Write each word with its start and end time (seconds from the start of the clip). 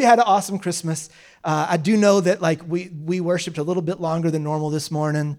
hope 0.00 0.04
you 0.04 0.08
had 0.08 0.18
an 0.18 0.24
awesome 0.26 0.58
Christmas. 0.58 1.10
Uh, 1.44 1.66
I 1.68 1.76
do 1.76 1.94
know 1.94 2.22
that 2.22 2.40
like 2.40 2.62
we 2.66 2.90
we 3.04 3.20
worshipped 3.20 3.58
a 3.58 3.62
little 3.62 3.82
bit 3.82 4.00
longer 4.00 4.30
than 4.30 4.42
normal 4.42 4.70
this 4.70 4.90
morning, 4.90 5.36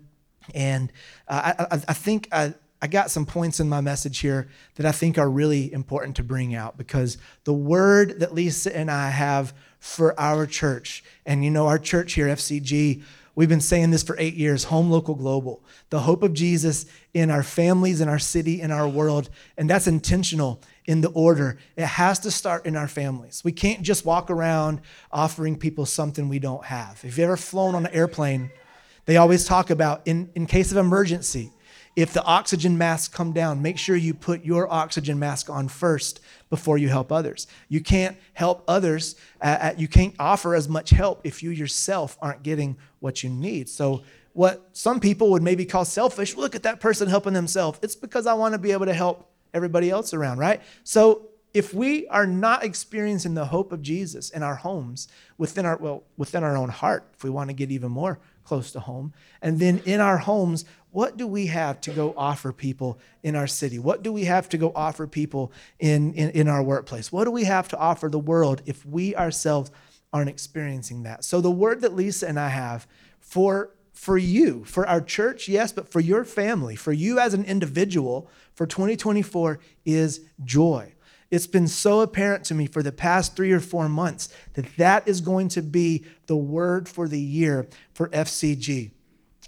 and 0.53 0.91
uh, 1.27 1.53
I, 1.57 1.63
I, 1.63 1.81
I 1.87 1.93
think 1.93 2.27
I, 2.31 2.53
I 2.79 2.85
got 2.85 3.09
some 3.09 3.25
points 3.25 3.59
in 3.59 3.67
my 3.67 3.81
message 3.81 4.19
here 4.19 4.49
that 4.75 4.85
I 4.85 4.91
think 4.91 5.17
are 5.17 5.29
really 5.29 5.73
important 5.73 6.15
to 6.17 6.23
bring 6.23 6.53
out 6.53 6.77
because 6.77 7.17
the 7.43 7.53
word 7.53 8.19
that 8.19 8.35
Lisa 8.35 8.75
and 8.75 8.91
I 8.91 9.09
have 9.09 9.53
for 9.79 10.19
our 10.19 10.45
church, 10.45 11.03
and 11.25 11.43
you 11.43 11.49
know 11.49 11.65
our 11.65 11.79
church 11.79 12.13
here, 12.13 12.27
FCG, 12.27 13.01
we've 13.33 13.49
been 13.49 13.61
saying 13.61 13.89
this 13.89 14.03
for 14.03 14.15
eight 14.19 14.35
years: 14.35 14.65
home, 14.65 14.91
local, 14.91 15.15
global. 15.15 15.63
The 15.89 16.01
hope 16.01 16.21
of 16.21 16.35
Jesus 16.35 16.85
in 17.15 17.31
our 17.31 17.43
families, 17.43 17.99
in 17.99 18.07
our 18.07 18.19
city, 18.19 18.61
in 18.61 18.69
our 18.69 18.87
world, 18.87 19.31
and 19.57 19.67
that's 19.67 19.87
intentional 19.87 20.61
in 20.85 21.01
the 21.01 21.09
order. 21.09 21.57
It 21.75 21.85
has 21.85 22.19
to 22.19 22.31
start 22.31 22.65
in 22.65 22.75
our 22.75 22.87
families. 22.87 23.43
We 23.43 23.51
can't 23.51 23.81
just 23.81 24.05
walk 24.05 24.29
around 24.29 24.81
offering 25.11 25.57
people 25.57 25.85
something 25.85 26.29
we 26.29 26.39
don't 26.39 26.65
have. 26.65 27.01
If 27.03 27.17
you've 27.17 27.19
ever 27.19 27.37
flown 27.37 27.75
on 27.75 27.85
an 27.85 27.93
airplane, 27.93 28.51
they 29.05 29.17
always 29.17 29.45
talk 29.45 29.69
about 29.69 30.01
in, 30.05 30.29
in 30.35 30.45
case 30.45 30.71
of 30.71 30.77
emergency, 30.77 31.51
if 31.95 32.13
the 32.13 32.23
oxygen 32.23 32.77
masks 32.77 33.13
come 33.13 33.33
down, 33.33 33.61
make 33.61 33.77
sure 33.77 33.95
you 33.95 34.13
put 34.13 34.45
your 34.45 34.71
oxygen 34.71 35.19
mask 35.19 35.49
on 35.49 35.67
first 35.67 36.21
before 36.49 36.77
you 36.77 36.87
help 36.87 37.11
others. 37.11 37.47
You 37.67 37.81
can't 37.81 38.17
help 38.33 38.63
others, 38.67 39.15
uh, 39.41 39.73
you 39.77 39.87
can't 39.87 40.15
offer 40.17 40.55
as 40.55 40.69
much 40.69 40.91
help 40.91 41.21
if 41.25 41.43
you 41.43 41.49
yourself 41.49 42.17
aren't 42.21 42.43
getting 42.43 42.77
what 42.99 43.23
you 43.23 43.29
need. 43.29 43.67
So, 43.67 44.03
what 44.33 44.69
some 44.71 45.01
people 45.01 45.31
would 45.31 45.43
maybe 45.43 45.65
call 45.65 45.83
selfish, 45.83 46.37
look 46.37 46.55
at 46.55 46.63
that 46.63 46.79
person 46.79 47.09
helping 47.09 47.33
themselves. 47.33 47.79
It's 47.81 47.97
because 47.97 48.25
I 48.25 48.33
want 48.33 48.53
to 48.53 48.57
be 48.57 48.71
able 48.71 48.85
to 48.85 48.93
help 48.93 49.30
everybody 49.53 49.89
else 49.89 50.13
around, 50.13 50.37
right? 50.37 50.61
So 50.83 51.27
if 51.53 51.73
we 51.73 52.07
are 52.07 52.25
not 52.25 52.63
experiencing 52.63 53.33
the 53.33 53.45
hope 53.45 53.71
of 53.71 53.81
Jesus 53.81 54.29
in 54.29 54.43
our 54.43 54.55
homes, 54.55 55.07
within 55.37 55.65
our 55.65 55.77
well, 55.77 56.03
within 56.17 56.43
our 56.43 56.55
own 56.55 56.69
heart, 56.69 57.09
if 57.13 57.23
we 57.23 57.29
want 57.29 57.49
to 57.49 57.53
get 57.53 57.71
even 57.71 57.91
more 57.91 58.19
close 58.43 58.71
to 58.71 58.79
home, 58.79 59.13
and 59.41 59.59
then 59.59 59.81
in 59.85 59.99
our 59.99 60.17
homes, 60.17 60.65
what 60.91 61.17
do 61.17 61.27
we 61.27 61.47
have 61.47 61.79
to 61.81 61.91
go 61.91 62.13
offer 62.17 62.51
people 62.51 62.99
in 63.23 63.35
our 63.35 63.47
city? 63.47 63.79
What 63.79 64.03
do 64.03 64.11
we 64.11 64.25
have 64.25 64.49
to 64.49 64.57
go 64.57 64.71
offer 64.75 65.07
people 65.07 65.51
in, 65.79 66.13
in, 66.13 66.29
in 66.31 66.47
our 66.47 66.63
workplace? 66.63 67.11
What 67.11 67.25
do 67.25 67.31
we 67.31 67.45
have 67.45 67.67
to 67.69 67.77
offer 67.77 68.09
the 68.09 68.19
world 68.19 68.61
if 68.65 68.85
we 68.85 69.15
ourselves 69.15 69.71
aren't 70.11 70.29
experiencing 70.29 71.03
that? 71.03 71.23
So 71.23 71.39
the 71.39 71.51
word 71.51 71.81
that 71.81 71.93
Lisa 71.93 72.27
and 72.27 72.39
I 72.39 72.49
have 72.49 72.87
for 73.19 73.71
for 74.01 74.17
you, 74.17 74.63
for 74.63 74.87
our 74.87 74.99
church, 74.99 75.47
yes, 75.47 75.71
but 75.71 75.87
for 75.87 75.99
your 75.99 76.25
family, 76.25 76.75
for 76.75 76.91
you 76.91 77.19
as 77.19 77.35
an 77.35 77.45
individual 77.45 78.27
for 78.55 78.65
2024 78.65 79.59
is 79.85 80.21
joy. 80.43 80.91
It's 81.29 81.45
been 81.45 81.67
so 81.67 82.01
apparent 82.01 82.43
to 82.45 82.55
me 82.55 82.65
for 82.65 82.81
the 82.81 82.91
past 82.91 83.35
three 83.35 83.51
or 83.51 83.59
four 83.59 83.87
months 83.87 84.29
that 84.55 84.75
that 84.77 85.07
is 85.07 85.21
going 85.21 85.49
to 85.49 85.61
be 85.61 86.03
the 86.25 86.35
word 86.35 86.89
for 86.89 87.07
the 87.07 87.21
year 87.21 87.67
for 87.93 88.09
FCG. 88.09 88.89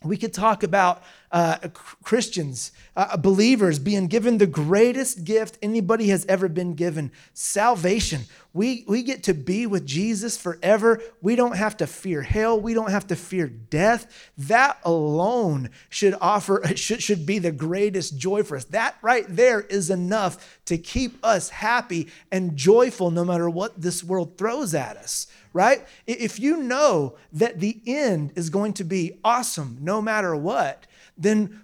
We 0.03 0.17
could 0.17 0.33
talk 0.33 0.63
about 0.63 1.03
uh, 1.31 1.57
Christians, 2.03 2.71
uh, 2.95 3.17
believers 3.17 3.79
being 3.79 4.07
given 4.07 4.37
the 4.37 4.45
greatest 4.45 5.23
gift 5.23 5.57
anybody 5.61 6.09
has 6.09 6.25
ever 6.27 6.47
been 6.47 6.75
given 6.75 7.11
salvation. 7.33 8.21
We, 8.53 8.85
we 8.87 9.01
get 9.01 9.23
to 9.23 9.33
be 9.33 9.65
with 9.65 9.85
Jesus 9.85 10.37
forever. 10.37 11.01
We 11.21 11.35
don't 11.35 11.55
have 11.55 11.77
to 11.77 11.87
fear 11.87 12.21
hell. 12.21 12.59
We 12.59 12.75
don't 12.75 12.91
have 12.91 13.07
to 13.07 13.15
fear 13.15 13.47
death. 13.47 14.31
That 14.37 14.77
alone 14.83 15.71
should 15.89 16.15
offer, 16.21 16.61
should, 16.75 17.01
should 17.01 17.25
be 17.25 17.39
the 17.39 17.51
greatest 17.51 18.17
joy 18.17 18.43
for 18.43 18.57
us. 18.57 18.65
That 18.65 18.95
right 19.01 19.25
there 19.27 19.61
is 19.61 19.89
enough 19.89 20.61
to 20.65 20.77
keep 20.77 21.17
us 21.25 21.49
happy 21.49 22.09
and 22.31 22.55
joyful 22.55 23.09
no 23.09 23.25
matter 23.25 23.49
what 23.49 23.81
this 23.81 24.03
world 24.03 24.37
throws 24.37 24.75
at 24.75 24.97
us 24.97 25.27
right? 25.53 25.85
If 26.07 26.39
you 26.39 26.57
know 26.57 27.15
that 27.31 27.59
the 27.59 27.79
end 27.85 28.33
is 28.35 28.49
going 28.49 28.73
to 28.73 28.83
be 28.83 29.19
awesome 29.23 29.77
no 29.79 30.01
matter 30.01 30.35
what, 30.35 30.87
then 31.17 31.61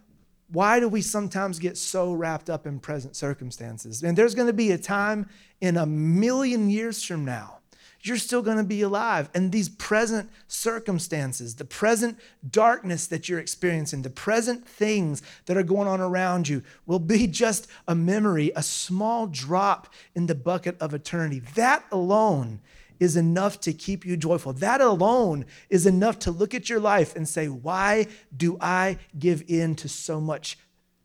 why 0.51 0.79
do 0.79 0.87
we 0.87 1.01
sometimes 1.01 1.59
get 1.59 1.77
so 1.77 2.13
wrapped 2.13 2.49
up 2.49 2.65
in 2.65 2.79
present 2.79 3.15
circumstances? 3.15 4.01
And 4.01 4.17
there's 4.17 4.35
going 4.35 4.47
to 4.47 4.53
be 4.53 4.71
a 4.71 4.77
time 4.77 5.27
in 5.59 5.77
a 5.77 5.85
million 5.85 6.69
years 6.69 7.03
from 7.03 7.25
now 7.25 7.59
you're 8.01 8.17
still 8.17 8.41
going 8.41 8.57
to 8.57 8.63
be 8.63 8.81
alive. 8.81 9.29
And 9.33 9.51
these 9.51 9.69
present 9.69 10.29
circumstances, 10.47 11.55
the 11.55 11.65
present 11.65 12.17
darkness 12.49 13.07
that 13.07 13.27
you're 13.27 13.39
experiencing, 13.39 14.01
the 14.01 14.09
present 14.09 14.67
things 14.67 15.21
that 15.45 15.57
are 15.57 15.63
going 15.63 15.87
on 15.87 15.99
around 15.99 16.47
you 16.47 16.63
will 16.85 16.99
be 16.99 17.27
just 17.39 17.67
a 17.87 17.95
memory, 17.95 18.51
a 18.55 18.63
small 18.63 19.27
drop 19.27 19.93
in 20.15 20.27
the 20.27 20.35
bucket 20.35 20.77
of 20.79 20.93
eternity. 20.93 21.39
That 21.55 21.83
alone 21.91 22.61
is 22.99 23.15
enough 23.15 23.59
to 23.61 23.73
keep 23.73 24.05
you 24.05 24.17
joyful. 24.17 24.53
That 24.53 24.81
alone 24.81 25.45
is 25.69 25.85
enough 25.85 26.19
to 26.19 26.31
look 26.31 26.53
at 26.53 26.69
your 26.69 26.79
life 26.79 27.15
and 27.15 27.27
say, 27.27 27.47
Why 27.47 28.07
do 28.35 28.57
I 28.59 28.97
give 29.17 29.43
in 29.47 29.75
to 29.75 29.89
so 29.89 30.19
much 30.19 30.57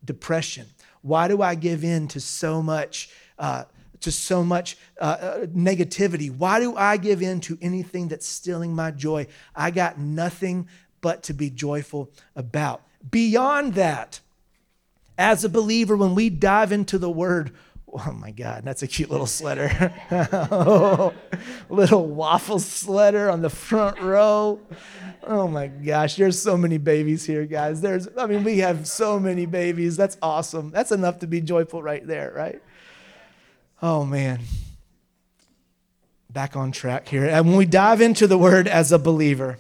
depression? 0.05 0.67
Why 1.03 1.29
do 1.29 1.43
I 1.43 1.55
give 1.55 1.85
in 1.85 2.09
to 2.09 2.21
so 2.21 2.63
much? 2.63 3.11
Uh, 3.39 3.65
to 4.01 4.13
so 4.13 4.45
much 4.45 4.77
uh, 5.01 5.05
uh, 5.05 5.39
negativity? 5.47 6.31
Why 6.31 6.61
do 6.61 6.77
I 6.77 6.99
give 6.99 7.23
in 7.23 7.41
to 7.41 7.57
anything 7.63 8.09
that's 8.09 8.27
stealing 8.27 8.75
my 8.75 8.91
joy? 8.91 9.27
I 9.57 9.71
got 9.71 9.99
nothing 9.99 10.69
but 11.01 11.23
to 11.25 11.33
be 11.33 11.49
joyful 11.49 12.11
about. 12.37 12.83
Beyond 13.11 13.75
that, 13.75 14.21
as 15.17 15.45
a 15.45 15.49
believer, 15.49 15.97
when 15.97 16.15
we 16.15 16.29
dive 16.29 16.71
into 16.71 16.99
the 16.99 17.11
word, 17.11 17.53
Oh 17.97 18.13
my 18.13 18.33
God, 18.33 18.63
that's 18.65 18.83
a 18.83 18.89
cute 18.89 19.09
little 19.09 19.27
sweater. 19.27 19.93
little 21.69 22.07
waffle 22.09 22.59
sweater 22.59 23.31
on 23.31 23.41
the 23.41 23.51
front 23.51 24.01
row. 24.01 24.59
Oh 25.23 25.47
my 25.47 25.69
gosh, 25.69 26.17
there's 26.17 26.41
so 26.41 26.57
many 26.57 26.77
babies 26.77 27.25
here, 27.25 27.47
guys. 27.47 27.81
There's, 27.81 28.09
I 28.19 28.27
mean, 28.27 28.43
we 28.43 28.59
have 28.59 28.89
so 28.89 29.21
many 29.21 29.47
babies. 29.47 29.97
That's 29.97 30.19
awesome. 30.21 30.73
That's 30.73 30.91
enough 30.91 31.21
to 31.21 31.29
be 31.29 31.41
joyful 31.41 31.85
right 31.85 32.05
there, 32.05 32.33
right? 32.35 32.61
Oh 33.81 34.05
man. 34.05 34.41
Back 36.29 36.57
on 36.57 36.73
track 36.73 37.09
here. 37.09 37.27
And 37.27 37.47
when 37.47 37.57
we 37.57 37.65
dive 37.65 38.01
into 38.01 38.27
the 38.27 38.37
word 38.37 38.67
as 38.67 38.91
a 38.91 38.99
believer, 38.99 39.59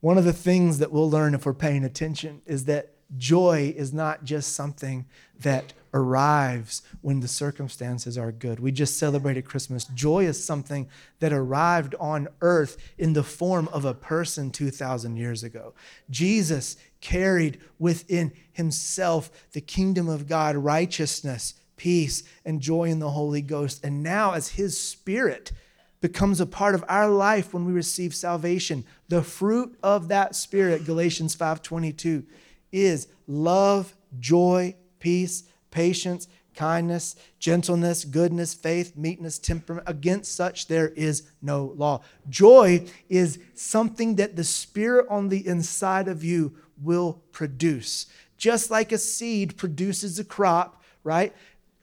one 0.00 0.18
of 0.18 0.24
the 0.24 0.32
things 0.32 0.78
that 0.78 0.92
we'll 0.92 1.10
learn 1.10 1.34
if 1.34 1.44
we're 1.44 1.52
paying 1.52 1.84
attention 1.84 2.42
is 2.46 2.66
that 2.66 2.92
joy 3.18 3.74
is 3.76 3.92
not 3.92 4.22
just 4.22 4.54
something 4.54 5.06
that 5.40 5.72
arrives 5.92 6.82
when 7.00 7.20
the 7.20 7.28
circumstances 7.28 8.16
are 8.16 8.32
good. 8.32 8.60
We 8.60 8.72
just 8.72 8.98
celebrated 8.98 9.44
Christmas. 9.44 9.84
Joy 9.86 10.26
is 10.26 10.42
something 10.42 10.88
that 11.18 11.32
arrived 11.32 11.94
on 11.98 12.28
earth 12.40 12.76
in 12.96 13.12
the 13.12 13.22
form 13.22 13.68
of 13.68 13.84
a 13.84 13.94
person 13.94 14.50
2,000 14.50 15.16
years 15.16 15.42
ago. 15.42 15.74
Jesus 16.08 16.76
carried 17.00 17.60
within 17.78 18.32
himself 18.52 19.30
the 19.52 19.60
kingdom 19.60 20.08
of 20.08 20.28
God, 20.28 20.56
righteousness, 20.56 21.54
peace, 21.76 22.22
and 22.44 22.60
joy 22.60 22.84
in 22.84 22.98
the 22.98 23.10
Holy 23.10 23.42
Ghost. 23.42 23.84
And 23.84 24.02
now, 24.02 24.32
as 24.32 24.48
his 24.50 24.78
spirit, 24.78 25.52
becomes 26.00 26.40
a 26.40 26.46
part 26.46 26.74
of 26.74 26.84
our 26.88 27.08
life 27.08 27.52
when 27.52 27.64
we 27.64 27.72
receive 27.72 28.14
salvation. 28.14 28.84
The 29.08 29.22
fruit 29.22 29.76
of 29.82 30.08
that 30.08 30.34
spirit, 30.34 30.84
Galatians 30.84 31.34
5:22, 31.34 32.24
is 32.72 33.08
love, 33.26 33.94
joy, 34.18 34.74
peace, 34.98 35.44
patience, 35.70 36.28
kindness, 36.54 37.16
gentleness, 37.38 38.04
goodness, 38.04 38.54
faith, 38.54 38.96
meekness, 38.96 39.38
temperament. 39.38 39.88
Against 39.88 40.34
such 40.34 40.66
there 40.66 40.88
is 40.90 41.24
no 41.40 41.72
law. 41.76 42.02
Joy 42.28 42.86
is 43.08 43.38
something 43.54 44.16
that 44.16 44.36
the 44.36 44.44
Spirit 44.44 45.06
on 45.08 45.28
the 45.28 45.46
inside 45.46 46.08
of 46.08 46.24
you 46.24 46.56
will 46.82 47.22
produce. 47.32 48.06
Just 48.36 48.70
like 48.70 48.92
a 48.92 48.98
seed 48.98 49.56
produces 49.56 50.18
a 50.18 50.24
crop, 50.24 50.82
right? 51.04 51.34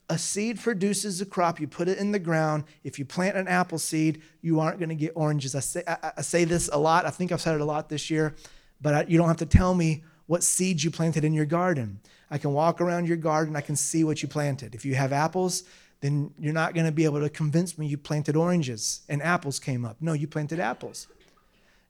A 0.10 0.18
seed 0.18 0.60
produces 0.60 1.22
a 1.22 1.26
crop. 1.26 1.60
You 1.60 1.68
put 1.68 1.88
it 1.88 1.98
in 1.98 2.12
the 2.12 2.20
ground. 2.20 2.64
If 2.84 2.98
you 2.98 3.06
plant 3.06 3.38
an 3.38 3.48
apple 3.48 3.78
seed, 3.78 4.22
you 4.42 4.60
aren't 4.60 4.80
going 4.80 4.90
to 4.90 4.96
get 4.96 5.12
oranges. 5.16 5.54
I 5.54 5.60
say, 5.60 5.84
I, 5.88 6.14
I, 6.18 6.22
say 6.22 6.46
this 6.46 6.70
a 6.72 6.78
lot. 6.78 7.06
I 7.06 7.10
think 7.10 7.32
I've 7.32 7.42
said 7.42 7.56
it 7.56 7.62
a 7.62 7.66
lot 7.66 7.90
this 7.90 8.10
year, 8.10 8.36
but 8.82 8.94
I, 8.94 9.06
you 9.08 9.18
don't 9.18 9.28
have 9.28 9.38
to 9.38 9.46
tell 9.46 9.74
me 9.76 10.04
what 10.28 10.44
seeds 10.44 10.84
you 10.84 10.92
planted 10.92 11.24
in 11.24 11.34
your 11.34 11.46
garden. 11.46 12.00
I 12.30 12.38
can 12.38 12.54
walk 12.54 12.80
around 12.80 13.08
your 13.08 13.18
garden, 13.18 13.56
I 13.56 13.62
can 13.62 13.76
see 13.76 14.04
what 14.04 14.22
you 14.22 14.28
planted. 14.28 14.76
If 14.76 14.86
you 14.86 14.96
have 14.96 15.12
apples, 15.12 15.64
then 16.02 16.32
you're 16.38 16.54
not 16.54 16.74
going 16.74 16.86
to 16.86 16.92
be 16.92 17.06
able 17.06 17.22
to 17.22 17.30
convince 17.30 17.78
me 17.78 17.88
you 17.88 17.98
planted 17.98 18.36
oranges 18.36 19.02
and 19.10 19.24
apples 19.24 19.60
came 19.60 19.84
up. 19.84 19.98
No, 20.00 20.14
you 20.14 20.28
planted 20.28 20.60
apples. 20.60 21.08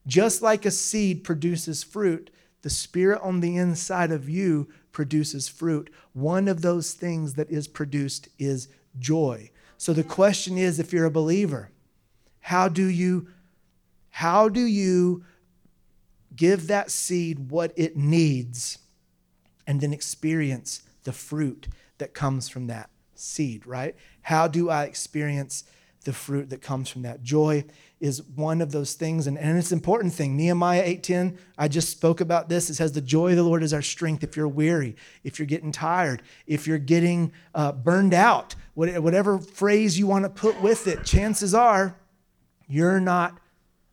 Just 0.06 0.42
like 0.42 0.66
a 0.66 0.72
seed 0.72 1.24
produces 1.24 1.84
fruit, 1.84 2.30
the 2.62 2.69
spirit 2.69 3.19
on 3.22 3.42
the 3.42 3.57
inside 3.57 4.12
of 4.12 4.30
you 4.30 4.69
produces 4.92 5.50
fruit. 5.50 5.89
One 6.13 6.48
of 6.48 6.62
those 6.62 6.94
things 6.94 7.34
that 7.34 7.51
is 7.51 7.68
produced 7.68 8.30
is 8.39 8.69
joy. 8.98 9.51
So 9.78 9.94
the 9.94 10.04
question 10.04 10.57
is 10.57 10.80
if 10.80 10.94
you're 10.94 11.06
a 11.06 11.12
believer, 11.12 11.69
how 12.39 12.69
do 12.69 12.86
you 12.86 13.28
how 14.10 14.50
do 14.50 14.62
you 14.62 15.24
give 16.35 16.68
that 16.68 16.91
seed 16.91 17.51
what 17.51 17.74
it 17.75 17.95
needs, 17.95 18.79
and 19.65 19.81
then 19.81 19.94
experience 19.94 20.83
the 21.03 21.13
fruit 21.13 21.68
that 21.97 22.13
comes 22.13 22.50
from 22.50 22.68
that 22.68 22.89
seed, 23.15 23.65
right? 23.65 23.95
How 24.21 24.47
do 24.47 24.69
I 24.69 24.83
experience 24.83 25.63
the 26.07 26.13
fruit 26.13 26.50
that 26.51 26.62
comes 26.62 26.88
from 26.88 27.01
that. 27.01 27.21
Joy 27.21 27.65
is 28.00 28.24
one 28.24 28.62
of 28.62 28.71
those 28.71 28.94
things, 28.94 29.27
and, 29.27 29.38
and 29.38 29.57
it's 29.57 29.74
an 29.74 29.77
important 29.77 30.13
thing. 30.13 30.38
Nehemiah 30.38 30.81
8:10, 30.81 31.38
I 31.57 31.68
just 31.68 31.89
spoke 31.89 32.21
about 32.21 32.47
this. 32.47 32.69
It 32.69 32.75
says, 32.75 32.94
The 32.94 33.01
joy 33.01 33.31
of 33.31 33.35
the 33.35 33.44
Lord 33.44 33.62
is 33.62 33.74
our 33.74 33.81
strength. 33.81 34.24
If 34.24 34.38
you're 34.38 34.47
weary, 34.47 34.95
if 35.25 35.38
you're 35.38 35.45
getting 35.45 35.74
tired, 35.74 36.21
if 36.45 36.65
you're 36.65 36.77
getting 36.77 37.33
uh, 37.53 37.74
burned 37.74 38.13
out, 38.13 38.56
whatever 38.74 39.38
phrase 39.38 40.00
you 40.00 40.07
want 40.07 40.24
to 40.24 40.29
put 40.29 40.62
with 40.62 40.88
it, 40.88 41.03
chances 41.03 41.53
are 41.53 41.97
you're 42.69 43.01
not 43.01 43.38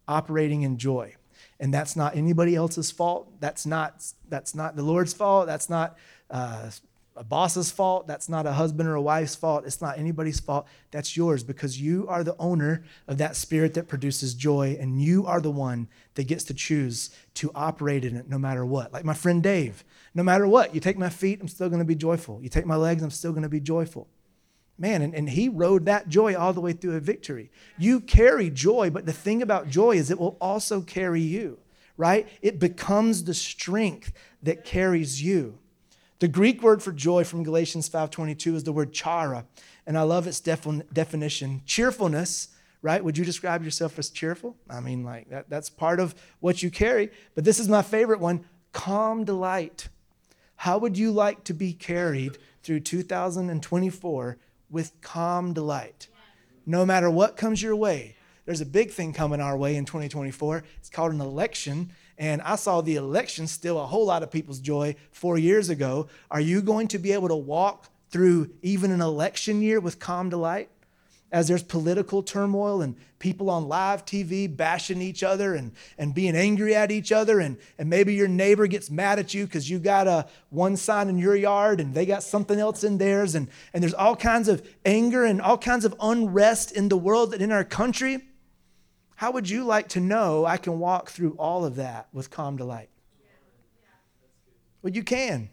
operating 0.06 0.62
in 0.62 0.78
joy. 0.78 1.16
And 1.60 1.72
that's 1.72 1.96
not 1.96 2.16
anybody 2.16 2.54
else's 2.54 2.90
fault. 2.90 3.30
That's 3.40 3.64
not, 3.64 4.04
that's 4.28 4.54
not 4.54 4.76
the 4.76 4.82
Lord's 4.82 5.12
fault. 5.12 5.46
That's 5.46 5.70
not 5.70 5.96
uh, 6.30 6.70
a 7.16 7.24
boss's 7.24 7.70
fault. 7.70 8.06
That's 8.06 8.28
not 8.28 8.46
a 8.46 8.52
husband 8.52 8.88
or 8.88 8.94
a 8.94 9.02
wife's 9.02 9.34
fault. 9.34 9.64
It's 9.64 9.80
not 9.80 9.98
anybody's 9.98 10.40
fault. 10.40 10.66
That's 10.90 11.16
yours 11.16 11.44
because 11.44 11.80
you 11.80 12.06
are 12.08 12.24
the 12.24 12.36
owner 12.38 12.84
of 13.06 13.18
that 13.18 13.36
spirit 13.36 13.74
that 13.74 13.88
produces 13.88 14.34
joy, 14.34 14.76
and 14.80 15.00
you 15.00 15.26
are 15.26 15.40
the 15.40 15.50
one 15.50 15.88
that 16.14 16.24
gets 16.24 16.44
to 16.44 16.54
choose 16.54 17.10
to 17.34 17.50
operate 17.54 18.04
in 18.04 18.16
it 18.16 18.28
no 18.28 18.38
matter 18.38 18.66
what. 18.66 18.92
Like 18.92 19.04
my 19.04 19.14
friend 19.14 19.42
Dave, 19.42 19.84
no 20.14 20.22
matter 20.22 20.46
what, 20.46 20.74
you 20.74 20.80
take 20.80 20.98
my 20.98 21.08
feet, 21.08 21.40
I'm 21.40 21.48
still 21.48 21.68
going 21.68 21.80
to 21.80 21.84
be 21.84 21.94
joyful. 21.94 22.40
You 22.42 22.48
take 22.48 22.66
my 22.66 22.76
legs, 22.76 23.02
I'm 23.02 23.10
still 23.10 23.32
going 23.32 23.42
to 23.42 23.48
be 23.48 23.60
joyful. 23.60 24.08
Man, 24.76 25.02
and, 25.02 25.14
and 25.14 25.30
he 25.30 25.48
rode 25.48 25.86
that 25.86 26.08
joy 26.08 26.34
all 26.34 26.52
the 26.52 26.60
way 26.60 26.72
through 26.72 26.96
a 26.96 27.00
victory. 27.00 27.50
You 27.78 28.00
carry 28.00 28.50
joy, 28.50 28.90
but 28.90 29.06
the 29.06 29.12
thing 29.12 29.40
about 29.40 29.68
joy 29.68 29.92
is 29.92 30.10
it 30.10 30.18
will 30.18 30.36
also 30.40 30.80
carry 30.80 31.20
you, 31.20 31.58
right? 31.96 32.28
It 32.42 32.58
becomes 32.58 33.24
the 33.24 33.34
strength 33.34 34.12
that 34.42 34.64
carries 34.64 35.22
you. 35.22 35.58
The 36.18 36.28
Greek 36.28 36.62
word 36.62 36.82
for 36.82 36.90
joy 36.90 37.22
from 37.22 37.44
Galatians 37.44 37.88
5:22 37.88 38.56
is 38.56 38.64
the 38.64 38.72
word 38.72 38.92
chara, 38.92 39.46
and 39.86 39.96
I 39.96 40.02
love 40.02 40.26
its 40.26 40.40
definition. 40.40 41.62
Cheerfulness, 41.66 42.48
right? 42.82 43.04
Would 43.04 43.18
you 43.18 43.24
describe 43.24 43.62
yourself 43.62 43.98
as 43.98 44.10
cheerful? 44.10 44.56
I 44.68 44.80
mean, 44.80 45.04
like 45.04 45.28
that, 45.30 45.48
that's 45.48 45.70
part 45.70 46.00
of 46.00 46.14
what 46.40 46.62
you 46.62 46.70
carry. 46.70 47.10
But 47.34 47.44
this 47.44 47.60
is 47.60 47.68
my 47.68 47.82
favorite 47.82 48.20
one: 48.20 48.44
calm 48.72 49.24
delight. 49.24 49.88
How 50.56 50.78
would 50.78 50.96
you 50.96 51.12
like 51.12 51.44
to 51.44 51.52
be 51.52 51.72
carried 51.72 52.38
through 52.62 52.80
2024 52.80 54.38
with 54.74 55.00
calm 55.00 55.54
delight? 55.54 56.08
No 56.66 56.84
matter 56.84 57.08
what 57.08 57.36
comes 57.36 57.62
your 57.62 57.76
way, 57.76 58.16
there's 58.44 58.60
a 58.60 58.66
big 58.66 58.90
thing 58.90 59.12
coming 59.12 59.40
our 59.40 59.56
way 59.56 59.76
in 59.76 59.84
2024. 59.84 60.64
It's 60.78 60.90
called 60.90 61.12
an 61.12 61.20
election. 61.20 61.92
And 62.18 62.42
I 62.42 62.56
saw 62.56 62.80
the 62.80 62.96
election 62.96 63.46
steal 63.46 63.80
a 63.80 63.86
whole 63.86 64.04
lot 64.04 64.22
of 64.22 64.30
people's 64.30 64.60
joy 64.60 64.96
four 65.12 65.38
years 65.38 65.70
ago. 65.70 66.08
Are 66.30 66.40
you 66.40 66.60
going 66.60 66.88
to 66.88 66.98
be 66.98 67.12
able 67.12 67.28
to 67.28 67.36
walk 67.36 67.88
through 68.10 68.50
even 68.62 68.90
an 68.90 69.00
election 69.00 69.62
year 69.62 69.80
with 69.80 69.98
calm 69.98 70.28
delight? 70.28 70.70
As 71.34 71.48
there's 71.48 71.64
political 71.64 72.22
turmoil 72.22 72.80
and 72.80 72.94
people 73.18 73.50
on 73.50 73.66
live 73.66 74.04
TV 74.04 74.46
bashing 74.56 75.02
each 75.02 75.24
other 75.24 75.56
and, 75.56 75.72
and 75.98 76.14
being 76.14 76.36
angry 76.36 76.76
at 76.76 76.92
each 76.92 77.10
other, 77.10 77.40
and, 77.40 77.58
and 77.76 77.90
maybe 77.90 78.14
your 78.14 78.28
neighbor 78.28 78.68
gets 78.68 78.88
mad 78.88 79.18
at 79.18 79.34
you 79.34 79.44
because 79.44 79.68
you 79.68 79.80
got 79.80 80.06
a 80.06 80.28
one 80.50 80.76
sign 80.76 81.08
in 81.08 81.18
your 81.18 81.34
yard 81.34 81.80
and 81.80 81.92
they 81.92 82.06
got 82.06 82.22
something 82.22 82.60
else 82.60 82.84
in 82.84 82.98
theirs, 82.98 83.34
and, 83.34 83.48
and 83.72 83.82
there's 83.82 83.94
all 83.94 84.14
kinds 84.14 84.46
of 84.46 84.64
anger 84.84 85.24
and 85.24 85.42
all 85.42 85.58
kinds 85.58 85.84
of 85.84 85.92
unrest 86.00 86.70
in 86.70 86.88
the 86.88 86.96
world 86.96 87.34
and 87.34 87.42
in 87.42 87.50
our 87.50 87.64
country. 87.64 88.22
How 89.16 89.32
would 89.32 89.50
you 89.50 89.64
like 89.64 89.88
to 89.88 90.00
know 90.00 90.44
I 90.44 90.56
can 90.56 90.78
walk 90.78 91.10
through 91.10 91.32
all 91.32 91.64
of 91.64 91.74
that 91.74 92.06
with 92.12 92.30
calm 92.30 92.56
delight? 92.56 92.90
Well, 94.82 94.92
you 94.92 95.02
can. 95.02 95.50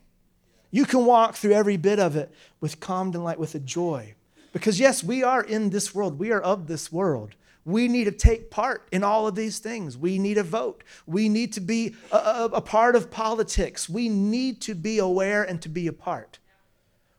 You 0.69 0.85
can 0.85 1.07
walk 1.07 1.33
through 1.33 1.53
every 1.53 1.77
bit 1.77 1.99
of 1.99 2.15
it 2.15 2.31
with 2.59 2.79
calm 2.79 3.09
delight, 3.09 3.39
with 3.39 3.55
a 3.55 3.59
joy. 3.59 4.13
Because, 4.51 4.79
yes, 4.79 5.03
we 5.03 5.23
are 5.23 5.43
in 5.43 5.69
this 5.69 5.95
world, 5.95 6.19
we 6.19 6.31
are 6.31 6.41
of 6.41 6.67
this 6.67 6.91
world. 6.91 7.35
We 7.63 7.87
need 7.87 8.05
to 8.05 8.11
take 8.11 8.49
part 8.49 8.87
in 8.91 9.03
all 9.03 9.27
of 9.27 9.35
these 9.35 9.59
things. 9.59 9.97
We 9.97 10.17
need 10.17 10.33
to 10.33 10.43
vote. 10.43 10.83
We 11.05 11.29
need 11.29 11.53
to 11.53 11.61
be 11.61 11.95
a, 12.11 12.17
a, 12.17 12.45
a, 12.53 12.61
part 12.61 12.95
of 12.95 13.11
politics. 13.11 13.87
We 13.87 14.09
need 14.09 14.61
to 14.61 14.73
be 14.73 14.97
aware 14.97 15.43
and 15.43 15.61
to 15.61 15.69
be 15.69 15.85
a 15.85 15.93
part. 15.93 16.39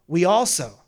We 0.09 0.25
also 0.25 0.81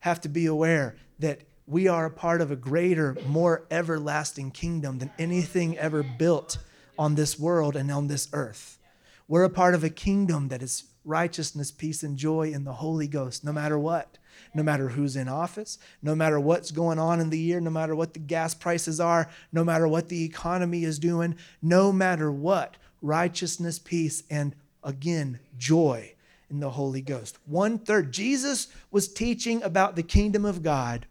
have 0.00 0.20
to 0.20 0.28
be 0.28 0.46
aware 0.46 0.96
that 1.18 1.40
we 1.66 1.88
are 1.88 2.06
a 2.06 2.10
part 2.10 2.40
of 2.40 2.50
a 2.50 2.56
greater, 2.56 3.16
more 3.26 3.66
everlasting 3.70 4.52
kingdom 4.52 4.98
than 4.98 5.10
anything 5.18 5.76
ever 5.76 6.04
built 6.04 6.58
on 6.98 7.16
this 7.16 7.38
world 7.38 7.76
and 7.76 7.90
on 7.90 8.06
this 8.06 8.28
earth. 8.32 8.78
We're 9.26 9.44
a 9.44 9.50
part 9.50 9.74
of 9.74 9.84
a 9.84 9.90
kingdom 9.90 10.48
that 10.48 10.62
is 10.62 10.84
righteousness, 11.04 11.70
peace, 11.70 12.02
and 12.02 12.16
joy 12.16 12.50
in 12.52 12.64
the 12.64 12.74
Holy 12.74 13.06
Ghost, 13.06 13.44
no 13.44 13.52
matter 13.52 13.78
what. 13.78 14.18
No 14.52 14.62
matter 14.62 14.88
who's 14.88 15.16
in 15.16 15.28
office, 15.28 15.78
no 16.02 16.14
matter 16.14 16.40
what's 16.40 16.70
going 16.70 16.98
on 16.98 17.20
in 17.20 17.30
the 17.30 17.38
year, 17.38 17.60
no 17.60 17.70
matter 17.70 17.94
what 17.94 18.14
the 18.14 18.20
gas 18.20 18.52
prices 18.54 18.98
are, 18.98 19.28
no 19.52 19.62
matter 19.62 19.86
what 19.86 20.08
the 20.08 20.24
economy 20.24 20.84
is 20.84 20.98
doing, 20.98 21.36
no 21.62 21.92
matter 21.92 22.32
what, 22.32 22.76
righteousness, 23.00 23.78
peace, 23.78 24.24
and 24.28 24.54
again, 24.82 25.38
joy 25.56 26.14
in 26.50 26.58
the 26.58 26.70
Holy 26.70 27.00
Ghost. 27.00 27.38
One 27.46 27.78
third. 27.78 28.12
Jesus 28.12 28.68
was 28.90 29.06
teaching 29.12 29.62
about 29.62 29.94
the 29.94 30.02
kingdom 30.02 30.44
of 30.44 30.62
God 30.62 31.06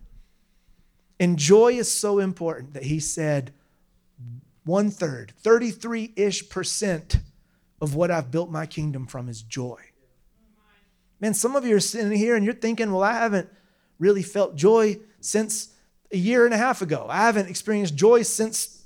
and 1.20 1.38
joy 1.38 1.74
is 1.74 1.92
so 1.92 2.20
important 2.20 2.74
that 2.74 2.84
he 2.84 3.00
said 3.00 3.52
one 4.64 4.90
third, 4.90 5.34
33 5.40 6.14
ish 6.16 6.50
percent 6.50 7.20
of 7.82 7.96
what 7.96 8.12
I've 8.12 8.32
built 8.32 8.50
my 8.50 8.66
kingdom 8.66 9.06
from 9.06 9.28
is 9.28 9.42
joy. 9.42 9.80
Man, 11.20 11.34
some 11.34 11.56
of 11.56 11.66
you 11.66 11.76
are 11.76 11.82
sitting 11.82 12.12
here 12.12 12.36
and 12.36 12.46
you're 12.46 12.54
thinking, 12.54 12.92
well, 12.92 13.04
I 13.04 13.14
haven't 13.14 13.50
really 13.98 14.24
felt 14.24 14.56
joy 14.56 15.00
since 15.20 15.70
a 16.12 16.18
year 16.18 16.46
and 16.46 16.54
a 16.54 16.58
half 16.58 16.82
ago. 16.82 17.08
I 17.10 17.18
haven't 17.18 17.50
experienced 17.50 17.96
joy 17.96 18.22
since, 18.22 18.84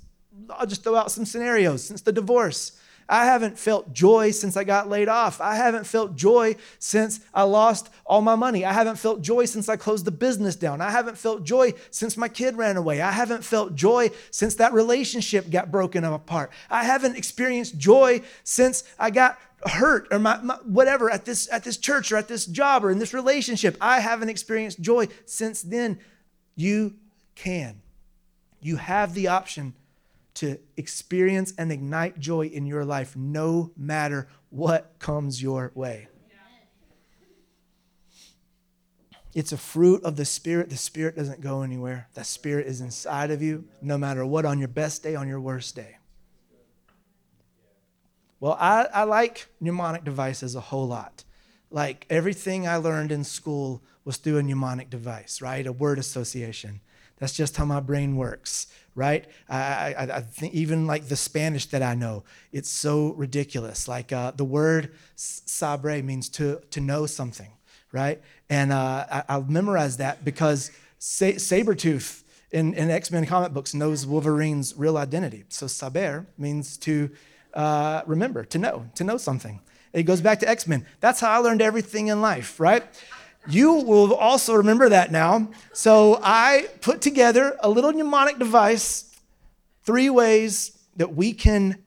I'll 0.50 0.66
just 0.66 0.82
throw 0.82 0.96
out 0.96 1.12
some 1.12 1.24
scenarios, 1.24 1.84
since 1.84 2.02
the 2.02 2.12
divorce. 2.12 2.72
I 3.08 3.26
haven't 3.26 3.58
felt 3.58 3.92
joy 3.92 4.30
since 4.30 4.56
I 4.56 4.64
got 4.64 4.88
laid 4.88 5.08
off. 5.08 5.40
I 5.40 5.56
haven't 5.56 5.86
felt 5.86 6.16
joy 6.16 6.56
since 6.78 7.20
I 7.34 7.42
lost 7.42 7.90
all 8.06 8.22
my 8.22 8.34
money. 8.34 8.64
I 8.64 8.72
haven't 8.72 8.96
felt 8.96 9.20
joy 9.20 9.44
since 9.44 9.68
I 9.68 9.76
closed 9.76 10.06
the 10.06 10.10
business 10.10 10.56
down. 10.56 10.80
I 10.80 10.90
haven't 10.90 11.18
felt 11.18 11.44
joy 11.44 11.74
since 11.90 12.16
my 12.16 12.28
kid 12.28 12.56
ran 12.56 12.76
away. 12.76 13.02
I 13.02 13.10
haven't 13.10 13.44
felt 13.44 13.74
joy 13.74 14.10
since 14.30 14.54
that 14.56 14.72
relationship 14.72 15.50
got 15.50 15.70
broken 15.70 16.02
apart. 16.02 16.50
I 16.70 16.84
haven't 16.84 17.16
experienced 17.16 17.76
joy 17.76 18.22
since 18.42 18.84
I 18.98 19.10
got 19.10 19.38
hurt 19.66 20.08
or 20.10 20.18
my, 20.18 20.40
my, 20.42 20.54
whatever 20.64 21.10
at 21.10 21.24
this 21.24 21.48
at 21.50 21.64
this 21.64 21.76
church 21.76 22.12
or 22.12 22.16
at 22.16 22.28
this 22.28 22.46
job 22.46 22.84
or 22.84 22.90
in 22.90 22.98
this 22.98 23.14
relationship. 23.14 23.76
I 23.80 24.00
haven't 24.00 24.28
experienced 24.28 24.80
joy 24.80 25.08
since 25.24 25.62
then. 25.62 25.98
You 26.54 26.94
can. 27.34 27.82
You 28.60 28.76
have 28.76 29.14
the 29.14 29.28
option 29.28 29.74
to 30.34 30.58
experience 30.76 31.54
and 31.56 31.70
ignite 31.70 32.18
joy 32.18 32.46
in 32.46 32.66
your 32.66 32.84
life 32.84 33.16
no 33.16 33.70
matter 33.76 34.28
what 34.50 34.94
comes 34.98 35.42
your 35.42 35.70
way. 35.74 36.08
It's 39.34 39.52
a 39.52 39.56
fruit 39.56 40.04
of 40.04 40.16
the 40.16 40.24
Spirit. 40.24 40.70
The 40.70 40.76
Spirit 40.76 41.16
doesn't 41.16 41.40
go 41.40 41.62
anywhere. 41.62 42.08
The 42.14 42.22
Spirit 42.22 42.68
is 42.68 42.80
inside 42.80 43.32
of 43.32 43.42
you 43.42 43.64
no 43.82 43.98
matter 43.98 44.24
what, 44.24 44.44
on 44.44 44.60
your 44.60 44.68
best 44.68 45.02
day, 45.02 45.16
on 45.16 45.26
your 45.26 45.40
worst 45.40 45.74
day. 45.74 45.96
Well, 48.44 48.58
I, 48.60 48.88
I 48.92 49.04
like 49.04 49.46
mnemonic 49.58 50.04
devices 50.04 50.54
a 50.54 50.60
whole 50.60 50.86
lot. 50.86 51.24
Like 51.70 52.04
everything 52.10 52.68
I 52.68 52.76
learned 52.76 53.10
in 53.10 53.24
school 53.24 53.82
was 54.04 54.18
through 54.18 54.36
a 54.36 54.42
mnemonic 54.42 54.90
device, 54.90 55.40
right? 55.40 55.66
A 55.66 55.72
word 55.72 55.98
association. 55.98 56.82
That's 57.16 57.32
just 57.32 57.56
how 57.56 57.64
my 57.64 57.80
brain 57.80 58.16
works, 58.16 58.66
right? 58.94 59.24
I, 59.48 59.94
I, 59.94 60.16
I 60.16 60.20
think 60.20 60.52
even 60.52 60.86
like 60.86 61.08
the 61.08 61.16
Spanish 61.16 61.64
that 61.70 61.82
I 61.82 61.94
know, 61.94 62.24
it's 62.52 62.68
so 62.68 63.14
ridiculous. 63.14 63.88
Like 63.88 64.12
uh, 64.12 64.32
the 64.32 64.44
word 64.44 64.90
saber 65.16 66.02
means 66.02 66.28
to, 66.28 66.60
to 66.70 66.82
know 66.82 67.06
something, 67.06 67.50
right? 67.92 68.20
And 68.50 68.74
uh, 68.74 69.06
I, 69.10 69.22
I'll 69.26 69.44
memorize 69.44 69.96
that 69.96 70.22
because 70.22 70.70
Sa- 70.98 71.38
Sabretooth 71.38 72.24
in, 72.50 72.74
in 72.74 72.90
X 72.90 73.10
Men 73.10 73.24
comic 73.24 73.54
books 73.54 73.72
knows 73.72 74.06
Wolverine's 74.06 74.74
real 74.76 74.98
identity. 74.98 75.44
So 75.48 75.66
saber 75.66 76.26
means 76.36 76.76
to 76.78 77.10
uh, 77.54 78.02
remember, 78.06 78.44
to 78.44 78.58
know, 78.58 78.86
to 78.96 79.04
know 79.04 79.16
something. 79.16 79.60
It 79.92 80.02
goes 80.02 80.20
back 80.20 80.40
to 80.40 80.48
X 80.48 80.66
Men. 80.66 80.84
That's 81.00 81.20
how 81.20 81.30
I 81.30 81.38
learned 81.38 81.62
everything 81.62 82.08
in 82.08 82.20
life, 82.20 82.58
right? 82.58 82.84
You 83.46 83.74
will 83.74 84.14
also 84.14 84.54
remember 84.54 84.88
that 84.88 85.12
now. 85.12 85.48
So 85.72 86.18
I 86.22 86.68
put 86.80 87.00
together 87.00 87.56
a 87.60 87.68
little 87.68 87.92
mnemonic 87.92 88.38
device, 88.38 89.14
three 89.82 90.10
ways 90.10 90.78
that 90.96 91.14
we 91.14 91.32
can 91.32 91.82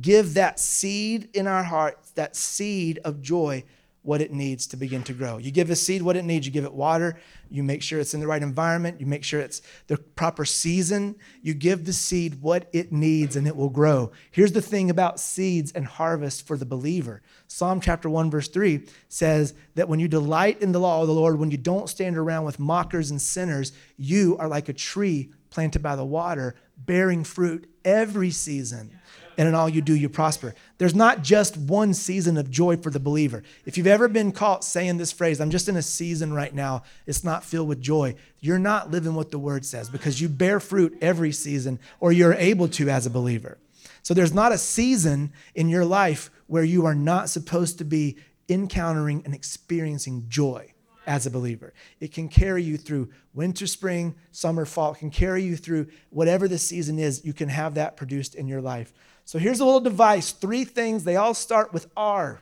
give 0.00 0.34
that 0.34 0.60
seed 0.60 1.28
in 1.34 1.46
our 1.46 1.64
hearts, 1.64 2.10
that 2.12 2.36
seed 2.36 3.00
of 3.04 3.22
joy, 3.22 3.64
what 4.02 4.22
it 4.22 4.32
needs 4.32 4.66
to 4.66 4.76
begin 4.76 5.02
to 5.02 5.12
grow. 5.12 5.36
You 5.36 5.50
give 5.50 5.68
a 5.68 5.76
seed 5.76 6.00
what 6.00 6.16
it 6.16 6.24
needs, 6.24 6.46
you 6.46 6.52
give 6.52 6.64
it 6.64 6.72
water, 6.72 7.20
you 7.50 7.62
make 7.62 7.82
sure 7.82 8.00
it's 8.00 8.14
in 8.14 8.20
the 8.20 8.26
right 8.26 8.42
environment, 8.42 8.98
you 8.98 9.06
make 9.06 9.24
sure 9.24 9.40
it's 9.40 9.60
the 9.88 9.98
proper 9.98 10.46
season. 10.46 11.16
You 11.42 11.52
give 11.52 11.84
the 11.84 11.92
seed 11.92 12.40
what 12.40 12.68
it 12.72 12.92
needs 12.92 13.36
and 13.36 13.46
it 13.46 13.56
will 13.56 13.68
grow. 13.68 14.12
Here's 14.30 14.52
the 14.52 14.62
thing 14.62 14.88
about 14.88 15.20
seeds 15.20 15.72
and 15.72 15.84
harvest 15.84 16.46
for 16.46 16.56
the 16.56 16.64
believer 16.64 17.22
Psalm 17.46 17.80
chapter 17.80 18.08
1, 18.08 18.30
verse 18.30 18.48
3 18.48 18.86
says 19.08 19.54
that 19.74 19.88
when 19.88 20.00
you 20.00 20.08
delight 20.08 20.62
in 20.62 20.72
the 20.72 20.80
law 20.80 21.02
of 21.02 21.08
the 21.08 21.12
Lord, 21.12 21.38
when 21.38 21.50
you 21.50 21.58
don't 21.58 21.88
stand 21.88 22.16
around 22.16 22.44
with 22.44 22.58
mockers 22.58 23.10
and 23.10 23.20
sinners, 23.20 23.72
you 23.96 24.36
are 24.38 24.48
like 24.48 24.68
a 24.68 24.72
tree 24.72 25.32
planted 25.50 25.82
by 25.82 25.96
the 25.96 26.04
water, 26.04 26.54
bearing 26.76 27.24
fruit 27.24 27.68
every 27.84 28.30
season 28.30 28.98
and 29.40 29.48
in 29.48 29.54
all 29.54 29.70
you 29.70 29.80
do, 29.80 29.96
you 29.96 30.10
prosper. 30.10 30.54
There's 30.76 30.94
not 30.94 31.22
just 31.22 31.56
one 31.56 31.94
season 31.94 32.36
of 32.36 32.50
joy 32.50 32.76
for 32.76 32.90
the 32.90 33.00
believer. 33.00 33.42
If 33.64 33.78
you've 33.78 33.86
ever 33.86 34.06
been 34.06 34.32
caught 34.32 34.64
saying 34.64 34.98
this 34.98 35.12
phrase, 35.12 35.40
I'm 35.40 35.48
just 35.48 35.66
in 35.66 35.76
a 35.76 35.82
season 35.82 36.34
right 36.34 36.54
now, 36.54 36.82
it's 37.06 37.24
not 37.24 37.42
filled 37.42 37.66
with 37.66 37.80
joy, 37.80 38.16
you're 38.40 38.58
not 38.58 38.90
living 38.90 39.14
what 39.14 39.30
the 39.30 39.38
word 39.38 39.64
says 39.64 39.88
because 39.88 40.20
you 40.20 40.28
bear 40.28 40.60
fruit 40.60 40.98
every 41.00 41.32
season 41.32 41.78
or 42.00 42.12
you're 42.12 42.34
able 42.34 42.68
to 42.68 42.90
as 42.90 43.06
a 43.06 43.10
believer. 43.10 43.56
So 44.02 44.12
there's 44.12 44.34
not 44.34 44.52
a 44.52 44.58
season 44.58 45.32
in 45.54 45.70
your 45.70 45.86
life 45.86 46.30
where 46.46 46.62
you 46.62 46.84
are 46.84 46.94
not 46.94 47.30
supposed 47.30 47.78
to 47.78 47.84
be 47.84 48.18
encountering 48.50 49.22
and 49.24 49.32
experiencing 49.32 50.26
joy 50.28 50.74
as 51.10 51.26
a 51.26 51.30
believer. 51.30 51.74
It 51.98 52.12
can 52.12 52.28
carry 52.28 52.62
you 52.62 52.76
through 52.76 53.08
winter, 53.34 53.66
spring, 53.66 54.14
summer, 54.30 54.64
fall. 54.64 54.92
It 54.92 54.98
can 54.98 55.10
carry 55.10 55.42
you 55.42 55.56
through 55.56 55.88
whatever 56.10 56.46
the 56.46 56.56
season 56.56 57.00
is. 57.00 57.24
You 57.24 57.32
can 57.32 57.48
have 57.48 57.74
that 57.74 57.96
produced 57.96 58.36
in 58.36 58.46
your 58.46 58.60
life. 58.60 58.92
So 59.24 59.40
here's 59.40 59.58
a 59.58 59.64
little 59.64 59.80
device 59.80 60.30
three 60.30 60.64
things, 60.64 61.02
they 61.02 61.16
all 61.16 61.34
start 61.34 61.72
with 61.72 61.88
R. 61.96 62.40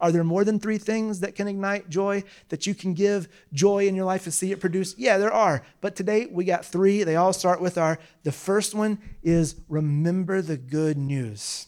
Are 0.00 0.10
there 0.10 0.24
more 0.24 0.44
than 0.44 0.58
three 0.58 0.78
things 0.78 1.20
that 1.20 1.36
can 1.36 1.46
ignite 1.46 1.90
joy, 1.90 2.24
that 2.48 2.66
you 2.66 2.74
can 2.74 2.92
give 2.92 3.28
joy 3.52 3.86
in 3.86 3.94
your 3.94 4.04
life 4.04 4.24
and 4.24 4.34
see 4.34 4.50
it 4.50 4.60
produce? 4.60 4.96
Yeah, 4.98 5.18
there 5.18 5.32
are. 5.32 5.62
But 5.80 5.94
today 5.94 6.26
we 6.26 6.44
got 6.44 6.64
three. 6.64 7.04
They 7.04 7.14
all 7.14 7.32
start 7.32 7.60
with 7.60 7.78
R. 7.78 8.00
The 8.24 8.32
first 8.32 8.74
one 8.74 8.98
is 9.22 9.54
remember 9.68 10.42
the 10.42 10.56
good 10.56 10.98
news. 10.98 11.67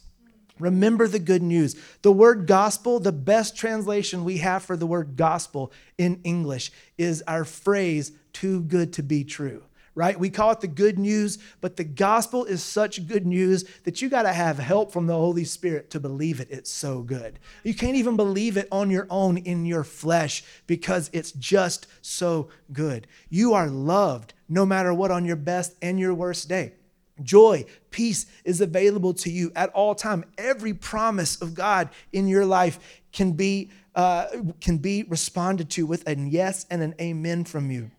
Remember 0.61 1.09
the 1.09 1.19
good 1.19 1.43
news. 1.43 1.75
The 2.02 2.12
word 2.12 2.47
gospel, 2.47 3.00
the 3.00 3.12
best 3.12 3.57
translation 3.57 4.25
we 4.25 4.38
have 4.38 4.62
for 4.62 4.76
the 4.76 4.87
word 4.87 5.17
gospel 5.17 5.73
in 5.99 6.21
English 6.23 6.71
is 6.99 7.23
our 7.26 7.45
phrase, 7.45 8.12
too 8.33 8.62
good 8.62 8.93
to 8.95 9.02
be 9.02 9.25
true 9.25 9.62
right? 9.95 10.19
We 10.19 10.31
call 10.31 10.52
it 10.52 10.61
the 10.61 10.69
good 10.69 10.99
news, 10.99 11.38
but 11.61 11.76
the 11.76 11.85
gospel 11.85 12.45
is 12.45 12.62
such 12.62 13.07
good 13.07 13.26
news 13.26 13.64
that 13.85 14.00
you 14.00 14.09
got 14.09 14.23
to 14.23 14.33
have 14.33 14.59
help 14.59 14.93
from 14.93 15.07
the 15.07 15.14
Holy 15.14 15.45
Spirit 15.45 15.90
to 15.90 16.00
believe 16.00 16.40
it. 16.40 16.49
It's 16.50 16.71
so 16.71 17.02
good. 17.02 17.38
You 17.64 17.75
can't 17.75 17.97
even 17.97 18.17
believe 18.17 18.57
it 18.57 18.69
on 18.71 18.90
your 18.90 19.07
own 19.11 19.37
in 19.37 19.67
your 19.67 19.85
flesh 19.85 20.45
because 20.67 21.11
it's 21.12 21.33
just 21.33 21.87
so 22.00 22.49
good. 22.73 23.07
You 23.29 23.52
are 23.52 23.69
loved 23.69 24.33
no 24.49 24.64
matter 24.64 24.95
what 24.95 25.11
on 25.11 25.25
your 25.25 25.37
best 25.37 25.75
and 25.83 25.99
your 25.99 26.14
worst 26.14 26.49
day. 26.49 26.73
Joy, 27.22 27.64
peace 27.90 28.26
is 28.44 28.60
available 28.60 29.14
to 29.14 29.30
you 29.30 29.52
at 29.54 29.70
all 29.70 29.94
time. 29.94 30.24
Every 30.38 30.74
promise 30.74 31.40
of 31.40 31.54
God 31.54 31.90
in 32.12 32.28
your 32.28 32.46
life 32.46 33.02
can 33.12 33.32
be 33.32 33.70
uh, 33.94 34.26
can 34.60 34.78
be 34.78 35.02
responded 35.02 35.68
to 35.70 35.84
with 35.84 36.06
a 36.06 36.14
yes 36.16 36.64
and 36.70 36.82
an 36.82 36.94
amen 37.00 37.44
from 37.44 37.70
you. 37.70 37.90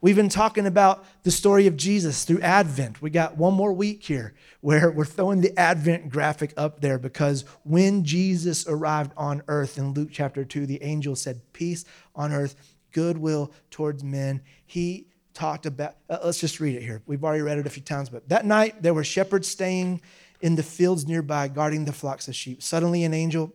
We've 0.00 0.16
been 0.16 0.28
talking 0.28 0.66
about 0.66 1.04
the 1.22 1.30
story 1.30 1.66
of 1.66 1.78
Jesus 1.78 2.24
through 2.24 2.42
Advent. 2.42 3.00
We 3.00 3.08
got 3.08 3.38
one 3.38 3.54
more 3.54 3.72
week 3.72 4.02
here 4.02 4.34
where 4.60 4.90
we're 4.90 5.06
throwing 5.06 5.40
the 5.40 5.58
Advent 5.58 6.10
graphic 6.10 6.52
up 6.58 6.80
there 6.80 6.98
because 6.98 7.46
when 7.62 8.04
Jesus 8.04 8.66
arrived 8.66 9.12
on 9.16 9.42
earth 9.48 9.78
in 9.78 9.94
Luke 9.94 10.10
chapter 10.12 10.44
2, 10.44 10.66
the 10.66 10.82
angel 10.82 11.16
said, 11.16 11.40
Peace 11.54 11.86
on 12.14 12.32
earth, 12.32 12.54
goodwill 12.92 13.50
towards 13.70 14.04
men. 14.04 14.42
He 14.66 15.06
talked 15.34 15.66
about, 15.66 15.96
uh, 16.08 16.18
let's 16.24 16.40
just 16.40 16.60
read 16.60 16.76
it 16.76 16.82
here. 16.82 17.02
We've 17.06 17.22
already 17.22 17.42
read 17.42 17.58
it 17.58 17.66
a 17.66 17.70
few 17.70 17.82
times, 17.82 18.08
but 18.08 18.28
that 18.28 18.46
night 18.46 18.82
there 18.82 18.94
were 18.94 19.04
shepherds 19.04 19.48
staying 19.48 20.00
in 20.40 20.56
the 20.56 20.62
fields 20.62 21.06
nearby, 21.06 21.48
guarding 21.48 21.84
the 21.84 21.92
flocks 21.92 22.28
of 22.28 22.34
sheep. 22.34 22.62
Suddenly 22.62 23.04
an 23.04 23.14
angel 23.14 23.52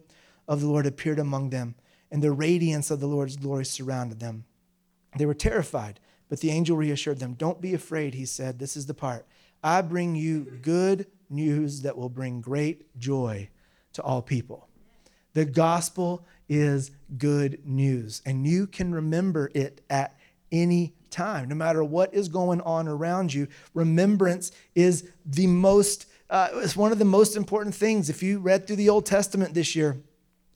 of 0.48 0.62
the 0.62 0.68
Lord 0.68 0.86
appeared 0.86 1.20
among 1.20 1.50
them, 1.50 1.76
and 2.12 2.22
the 2.22 2.32
radiance 2.32 2.92
of 2.92 3.00
the 3.00 3.08
Lord's 3.08 3.38
glory 3.38 3.66
surrounded 3.66 4.20
them. 4.20 4.46
They 5.18 5.26
were 5.26 5.34
terrified. 5.34 6.00
But 6.30 6.40
the 6.40 6.52
angel 6.52 6.78
reassured 6.78 7.20
them, 7.20 7.34
Don't 7.34 7.60
be 7.60 7.74
afraid, 7.74 8.14
he 8.14 8.26
said. 8.26 8.60
This 8.60 8.78
is 8.78 8.86
the 8.86 8.94
part. 8.94 9.26
I 9.64 9.82
bring 9.82 10.16
you 10.16 10.46
good 10.62 11.08
news 11.30 11.82
that 11.82 11.98
will 11.98 12.10
bring 12.10 12.40
great 12.40 12.98
joy 12.98 13.50
to 13.94 14.04
all 14.04 14.22
people. 14.22 14.68
The 15.34 15.46
gospel 15.46 16.26
is 16.48 16.92
good 17.18 17.66
news, 17.66 18.22
and 18.26 18.48
you 18.48 18.68
can 18.68 18.94
remember 18.94 19.52
it 19.54 19.82
at 19.90 20.18
any 20.52 20.94
time, 21.10 21.50
no 21.50 21.56
matter 21.56 21.84
what 21.84 22.14
is 22.14 22.28
going 22.28 22.62
on 22.62 22.88
around 22.88 23.34
you. 23.34 23.48
Remembrance 23.74 24.52
is 24.76 25.10
the 25.26 25.48
most, 25.48 26.06
uh, 26.30 26.50
it's 26.56 26.76
one 26.76 26.92
of 26.92 27.00
the 27.00 27.06
most 27.06 27.36
important 27.36 27.76
things. 27.76 28.10
If 28.10 28.24
you 28.24 28.40
read 28.40 28.68
through 28.68 28.78
the 28.78 28.90
Old 28.90 29.06
Testament 29.06 29.54
this 29.54 29.76
year 29.76 29.98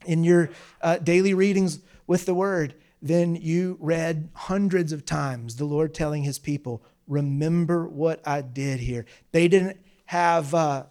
in 0.06 0.24
your 0.24 0.50
uh, 0.82 0.98
daily 0.98 1.34
readings 1.34 1.80
with 2.08 2.26
the 2.26 2.34
Word, 2.34 2.76
then 3.02 3.36
you 3.36 3.78
read 3.80 4.30
hundreds 4.34 4.92
of 4.92 5.06
times 5.06 5.58
the 5.58 5.66
Lord 5.66 5.94
telling 5.94 6.24
his 6.24 6.40
people, 6.40 6.84
Remember 7.08 7.88
what 7.88 8.26
I 8.26 8.42
did 8.42 8.80
here. 8.80 9.06
They 9.34 9.50
didn't 9.50 9.78
have 10.06 10.54
uh, 10.54 10.86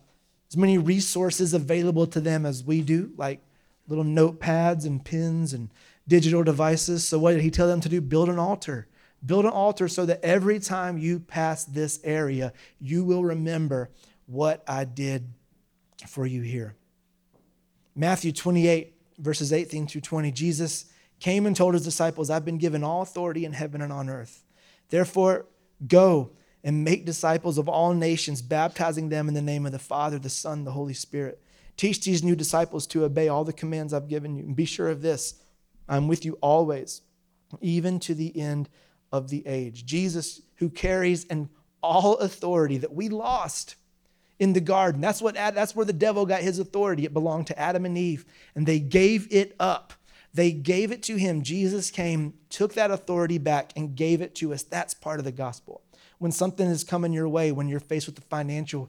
as 0.51 0.57
many 0.57 0.77
resources 0.77 1.55
available 1.55 2.07
to 2.09 2.21
them 2.21 2.45
as 2.45 2.63
we 2.63 2.83
do, 2.83 3.13
like 3.17 3.41
little 3.89 4.05
notepads 4.05 4.85
and 4.85 5.03
pens 5.03 5.55
and 5.55 5.71
digital 6.07 6.43
devices. 6.43 7.07
So, 7.07 7.19
what 7.19 7.33
did 7.33 7.41
he 7.41 7.51
tell 7.51 7.67
them 7.67 7.81
to 7.81 7.89
do? 7.89 8.01
Build 8.01 8.29
an 8.29 8.39
altar. 8.39 8.89
Build 9.25 9.45
an 9.45 9.53
altar 9.53 9.89
so 9.89 10.05
that 10.07 10.25
every 10.25 10.59
time 10.59 10.99
you 10.99 11.21
pass 11.21 11.65
this 11.65 12.01
area, 12.03 12.53
you 12.81 13.05
will 13.05 13.25
remember 13.25 13.91
what 14.27 14.65
I 14.67 14.85
did 14.85 15.29
for 16.09 16.27
you 16.27 16.43
here. 16.43 16.75
Matthew 17.95 18.33
28, 18.33 18.95
verses 19.19 19.53
18 19.53 19.87
through 19.87 20.01
20, 20.01 20.33
Jesus 20.33 20.87
came 21.21 21.47
and 21.47 21.55
told 21.55 21.75
his 21.75 21.85
disciples, 21.85 22.31
I've 22.31 22.45
been 22.45 22.59
given 22.59 22.83
all 22.83 23.03
authority 23.03 23.45
in 23.45 23.53
heaven 23.53 23.81
and 23.81 23.93
on 23.93 24.09
earth. 24.09 24.43
Therefore, 24.89 25.47
go 25.87 26.31
and 26.65 26.85
make 26.85 27.05
disciples 27.05 27.59
of 27.59 27.69
all 27.69 27.95
nations, 27.95 28.43
baptizing 28.43 29.09
them 29.09 29.29
in 29.29 29.35
the 29.35 29.43
name 29.43 29.67
of 29.67 29.73
the 29.73 29.79
Father, 29.79 30.19
the 30.19 30.31
Son, 30.31 30.65
the 30.65 30.73
Holy 30.73 30.95
Spirit. 30.95 31.41
Teach 31.77 32.05
these 32.05 32.23
new 32.23 32.37
disciples 32.37 32.87
to 32.89 33.05
obey 33.05 33.29
all 33.29 33.45
the 33.45 33.53
commands 33.53 33.93
I've 33.93 34.09
given 34.09 34.37
you. 34.37 34.45
And 34.45 34.57
be 34.57 34.65
sure 34.65 34.89
of 34.89 35.03
this 35.03 35.35
I'm 35.89 36.09
with 36.09 36.25
you 36.25 36.39
always, 36.41 37.03
even 37.61 37.99
to 38.01 38.15
the 38.15 38.39
end 38.39 38.69
of 39.13 39.29
the 39.29 39.47
age. 39.47 39.85
Jesus, 39.85 40.41
who 40.57 40.71
carries 40.71 41.27
an 41.27 41.49
all 41.83 42.17
authority 42.19 42.79
that 42.79 42.95
we 42.95 43.09
lost 43.09 43.77
in 44.39 44.53
the 44.53 44.61
garden. 44.61 45.01
That's 45.01 45.21
what 45.21 45.35
that's 45.35 45.77
where 45.77 45.87
the 45.87 45.93
devil 45.93 46.27
got 46.27 46.43
his 46.43 46.59
authority. 46.59 47.05
It 47.05 47.13
belonged 47.13 47.49
to 47.49 47.59
Adam 47.59 47.85
and 47.85 47.99
Eve, 47.99 48.25
and 48.55 48.67
they 48.67 48.81
gave 48.81 49.29
it 49.31 49.55
up 49.61 49.93
they 50.35 50.53
gave 50.53 50.93
it 50.93 51.03
to 51.05 51.17
him. 51.17 51.43
Jesus 51.43 51.91
came, 51.91 52.35
took 52.49 52.75
that 52.75 52.91
authority 52.91 53.39
back, 53.39 53.73
and 53.77 53.95
gave 53.95 54.23
it 54.23 54.35
to 54.37 54.53
us. 54.53 54.63
That's 54.63 54.95
part 54.95 55.19
of 55.19 55.25
the 55.25 55.33
gospel. 55.33 55.83
When 56.19 56.33
something 56.33 56.67
is 56.67 56.85
coming 56.85 57.13
your 57.13 57.29
way, 57.29 57.53
when 57.53 57.69
you're 57.69 57.81
faced 57.81 58.07
with 58.07 58.19
a 58.19 58.23
financial 58.23 58.89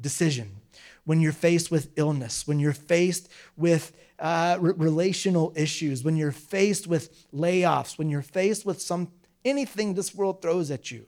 decision, 0.00 0.56
when 1.04 1.20
you're 1.20 1.32
faced 1.32 1.70
with 1.70 1.90
illness, 1.96 2.46
when 2.46 2.58
you're 2.58 2.72
faced 2.72 3.28
with 3.56 3.92
uh, 4.18 4.56
re- 4.60 4.72
relational 4.76 5.52
issues, 5.56 6.02
when 6.02 6.16
you're 6.16 6.32
faced 6.32 6.86
with 6.86 7.26
layoffs, 7.32 7.98
when 7.98 8.08
you're 8.08 8.22
faced 8.22 8.64
with 8.64 8.80
some 8.80 9.08
anything 9.46 9.94
this 9.94 10.14
world 10.14 10.42
throws 10.42 10.70
at 10.70 10.90
you, 10.90 11.06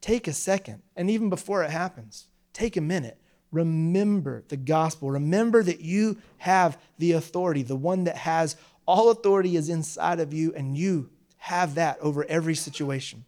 take 0.00 0.28
a 0.28 0.32
second, 0.32 0.82
and 0.94 1.08
even 1.08 1.30
before 1.30 1.62
it 1.62 1.70
happens, 1.70 2.26
take 2.52 2.76
a 2.76 2.80
minute 2.80 3.18
remember 3.56 4.44
the 4.48 4.56
gospel. 4.56 5.10
Remember 5.10 5.62
that 5.62 5.80
you 5.80 6.18
have 6.38 6.78
the 6.98 7.12
authority. 7.12 7.62
The 7.62 7.76
one 7.76 8.04
that 8.04 8.16
has 8.16 8.56
all 8.86 9.10
authority 9.10 9.56
is 9.56 9.68
inside 9.68 10.20
of 10.20 10.32
you, 10.32 10.52
and 10.54 10.76
you 10.76 11.10
have 11.38 11.74
that 11.74 11.98
over 12.00 12.24
every 12.28 12.54
situation. 12.54 13.24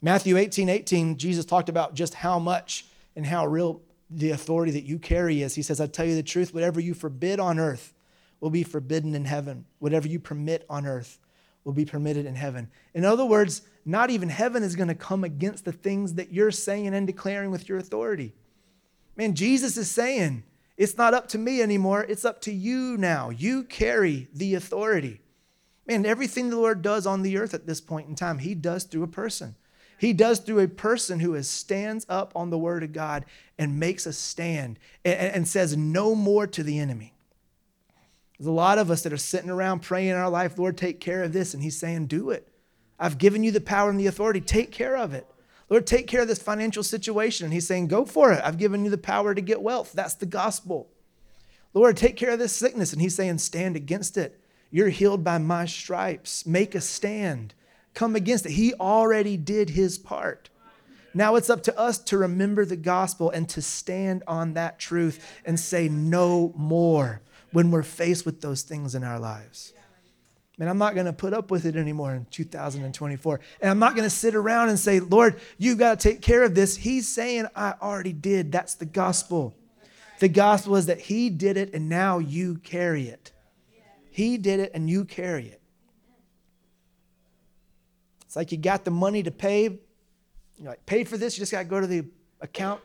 Matthew 0.00 0.36
18 0.36 0.68
18, 0.68 1.16
Jesus 1.16 1.44
talked 1.44 1.68
about 1.68 1.94
just 1.94 2.14
how 2.14 2.38
much 2.38 2.86
and 3.14 3.26
how 3.26 3.46
real 3.46 3.82
the 4.10 4.30
authority 4.30 4.72
that 4.72 4.84
you 4.84 4.98
carry 4.98 5.42
is. 5.42 5.54
He 5.54 5.62
says, 5.62 5.80
I 5.80 5.86
tell 5.86 6.06
you 6.06 6.14
the 6.14 6.22
truth, 6.22 6.52
whatever 6.52 6.80
you 6.80 6.94
forbid 6.94 7.38
on 7.38 7.58
earth 7.58 7.94
will 8.40 8.50
be 8.50 8.62
forbidden 8.62 9.14
in 9.14 9.24
heaven. 9.24 9.64
Whatever 9.78 10.08
you 10.08 10.18
permit 10.18 10.66
on 10.68 10.86
earth 10.86 11.18
will 11.64 11.72
be 11.72 11.84
permitted 11.84 12.26
in 12.26 12.34
heaven. 12.34 12.68
In 12.94 13.04
other 13.04 13.24
words, 13.24 13.62
not 13.84 14.10
even 14.10 14.28
heaven 14.28 14.62
is 14.62 14.76
going 14.76 14.88
to 14.88 14.94
come 14.94 15.24
against 15.24 15.64
the 15.64 15.72
things 15.72 16.14
that 16.14 16.32
you're 16.32 16.50
saying 16.50 16.94
and 16.94 17.06
declaring 17.06 17.50
with 17.50 17.68
your 17.68 17.78
authority. 17.78 18.32
Man, 19.16 19.34
Jesus 19.34 19.76
is 19.76 19.90
saying, 19.90 20.44
it's 20.76 20.96
not 20.96 21.14
up 21.14 21.28
to 21.28 21.38
me 21.38 21.60
anymore. 21.60 22.04
It's 22.08 22.24
up 22.24 22.40
to 22.42 22.52
you 22.52 22.96
now. 22.96 23.30
You 23.30 23.64
carry 23.64 24.28
the 24.32 24.54
authority. 24.54 25.20
Man, 25.86 26.06
everything 26.06 26.50
the 26.50 26.56
Lord 26.56 26.82
does 26.82 27.06
on 27.06 27.22
the 27.22 27.36
earth 27.36 27.54
at 27.54 27.66
this 27.66 27.80
point 27.80 28.08
in 28.08 28.14
time, 28.14 28.38
He 28.38 28.54
does 28.54 28.84
through 28.84 29.02
a 29.02 29.08
person. 29.08 29.56
He 29.98 30.12
does 30.12 30.40
through 30.40 30.60
a 30.60 30.68
person 30.68 31.20
who 31.20 31.34
is, 31.34 31.48
stands 31.48 32.06
up 32.08 32.32
on 32.34 32.50
the 32.50 32.58
word 32.58 32.82
of 32.82 32.92
God 32.92 33.24
and 33.58 33.78
makes 33.78 34.06
a 34.06 34.12
stand 34.12 34.80
and, 35.04 35.34
and 35.34 35.48
says 35.48 35.76
no 35.76 36.14
more 36.14 36.46
to 36.48 36.62
the 36.62 36.78
enemy. 36.78 37.14
There's 38.38 38.46
a 38.46 38.52
lot 38.52 38.78
of 38.78 38.90
us 38.90 39.02
that 39.02 39.12
are 39.12 39.18
sitting 39.18 39.50
around 39.50 39.80
praying 39.80 40.08
in 40.08 40.16
our 40.16 40.30
life, 40.30 40.58
Lord, 40.58 40.76
take 40.76 41.00
care 41.00 41.22
of 41.22 41.32
this. 41.32 41.54
And 41.54 41.62
He's 41.62 41.78
saying, 41.78 42.06
do 42.06 42.30
it. 42.30 42.48
I've 42.98 43.18
given 43.18 43.42
you 43.42 43.50
the 43.50 43.60
power 43.60 43.90
and 43.90 43.98
the 43.98 44.06
authority. 44.06 44.40
Take 44.40 44.70
care 44.70 44.96
of 44.96 45.14
it. 45.14 45.26
Lord, 45.68 45.86
take 45.86 46.06
care 46.06 46.22
of 46.22 46.28
this 46.28 46.42
financial 46.42 46.82
situation. 46.82 47.44
And 47.44 47.54
He's 47.54 47.66
saying, 47.66 47.88
go 47.88 48.04
for 48.04 48.32
it. 48.32 48.42
I've 48.44 48.58
given 48.58 48.84
you 48.84 48.90
the 48.90 48.98
power 48.98 49.34
to 49.34 49.40
get 49.40 49.62
wealth. 49.62 49.92
That's 49.92 50.14
the 50.14 50.26
gospel. 50.26 50.88
Lord, 51.74 51.96
take 51.96 52.16
care 52.16 52.30
of 52.30 52.38
this 52.38 52.52
sickness. 52.52 52.92
And 52.92 53.00
He's 53.00 53.14
saying, 53.14 53.38
stand 53.38 53.76
against 53.76 54.16
it. 54.16 54.40
You're 54.70 54.88
healed 54.88 55.22
by 55.22 55.38
my 55.38 55.66
stripes. 55.66 56.46
Make 56.46 56.74
a 56.74 56.80
stand. 56.80 57.54
Come 57.94 58.16
against 58.16 58.46
it. 58.46 58.52
He 58.52 58.72
already 58.74 59.36
did 59.36 59.70
his 59.70 59.98
part. 59.98 60.48
Now 61.14 61.36
it's 61.36 61.50
up 61.50 61.62
to 61.64 61.78
us 61.78 61.98
to 62.04 62.16
remember 62.16 62.64
the 62.64 62.76
gospel 62.76 63.28
and 63.30 63.46
to 63.50 63.60
stand 63.60 64.22
on 64.26 64.54
that 64.54 64.78
truth 64.78 65.22
and 65.44 65.60
say 65.60 65.88
no 65.88 66.54
more 66.56 67.20
when 67.52 67.70
we're 67.70 67.82
faced 67.82 68.26
with 68.26 68.40
those 68.40 68.62
things 68.62 68.94
in 68.94 69.04
our 69.04 69.18
lives. 69.18 69.72
And 70.58 70.68
I'm 70.68 70.78
not 70.78 70.94
going 70.94 71.06
to 71.06 71.12
put 71.12 71.32
up 71.32 71.50
with 71.50 71.64
it 71.64 71.76
anymore 71.76 72.14
in 72.14 72.26
2024. 72.30 73.40
And 73.60 73.70
I'm 73.70 73.78
not 73.78 73.94
going 73.94 74.04
to 74.04 74.10
sit 74.14 74.34
around 74.34 74.68
and 74.68 74.78
say, 74.78 75.00
Lord, 75.00 75.40
you've 75.58 75.78
got 75.78 75.98
to 75.98 76.08
take 76.08 76.20
care 76.20 76.42
of 76.42 76.54
this. 76.54 76.76
He's 76.76 77.08
saying, 77.08 77.46
I 77.56 77.74
already 77.80 78.12
did. 78.12 78.52
That's 78.52 78.74
the 78.74 78.84
gospel. 78.84 79.56
The 80.20 80.28
gospel 80.28 80.76
is 80.76 80.86
that 80.86 81.00
He 81.00 81.30
did 81.30 81.56
it 81.56 81.74
and 81.74 81.88
now 81.88 82.18
you 82.18 82.56
carry 82.58 83.08
it. 83.08 83.32
He 84.10 84.36
did 84.36 84.60
it 84.60 84.72
and 84.74 84.88
you 84.88 85.04
carry 85.04 85.46
it. 85.46 85.60
It's 88.26 88.36
like 88.36 88.52
you 88.52 88.58
got 88.58 88.84
the 88.84 88.90
money 88.90 89.22
to 89.22 89.30
pay. 89.30 89.64
You're 90.58 90.68
like, 90.70 90.86
pay 90.86 91.04
for 91.04 91.16
this, 91.16 91.36
you 91.36 91.42
just 91.42 91.50
got 91.50 91.60
to 91.60 91.64
go 91.64 91.80
to 91.80 91.86
the 91.86 92.04
account, 92.40 92.80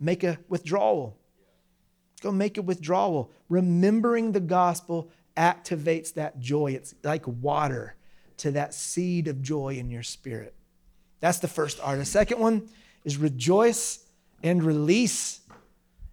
make 0.00 0.24
a 0.24 0.38
withdrawal. 0.48 1.16
Go 2.24 2.32
make 2.32 2.56
a 2.56 2.62
withdrawal. 2.62 3.30
Remembering 3.50 4.32
the 4.32 4.40
gospel 4.40 5.10
activates 5.36 6.14
that 6.14 6.40
joy. 6.40 6.72
It's 6.72 6.94
like 7.02 7.22
water 7.26 7.96
to 8.38 8.52
that 8.52 8.72
seed 8.72 9.28
of 9.28 9.42
joy 9.42 9.74
in 9.74 9.90
your 9.90 10.02
spirit. 10.02 10.54
That's 11.20 11.38
the 11.40 11.48
first 11.48 11.80
R. 11.82 11.98
The 11.98 12.06
second 12.06 12.40
one 12.40 12.70
is 13.04 13.18
rejoice 13.18 14.06
and 14.42 14.64
release. 14.64 15.40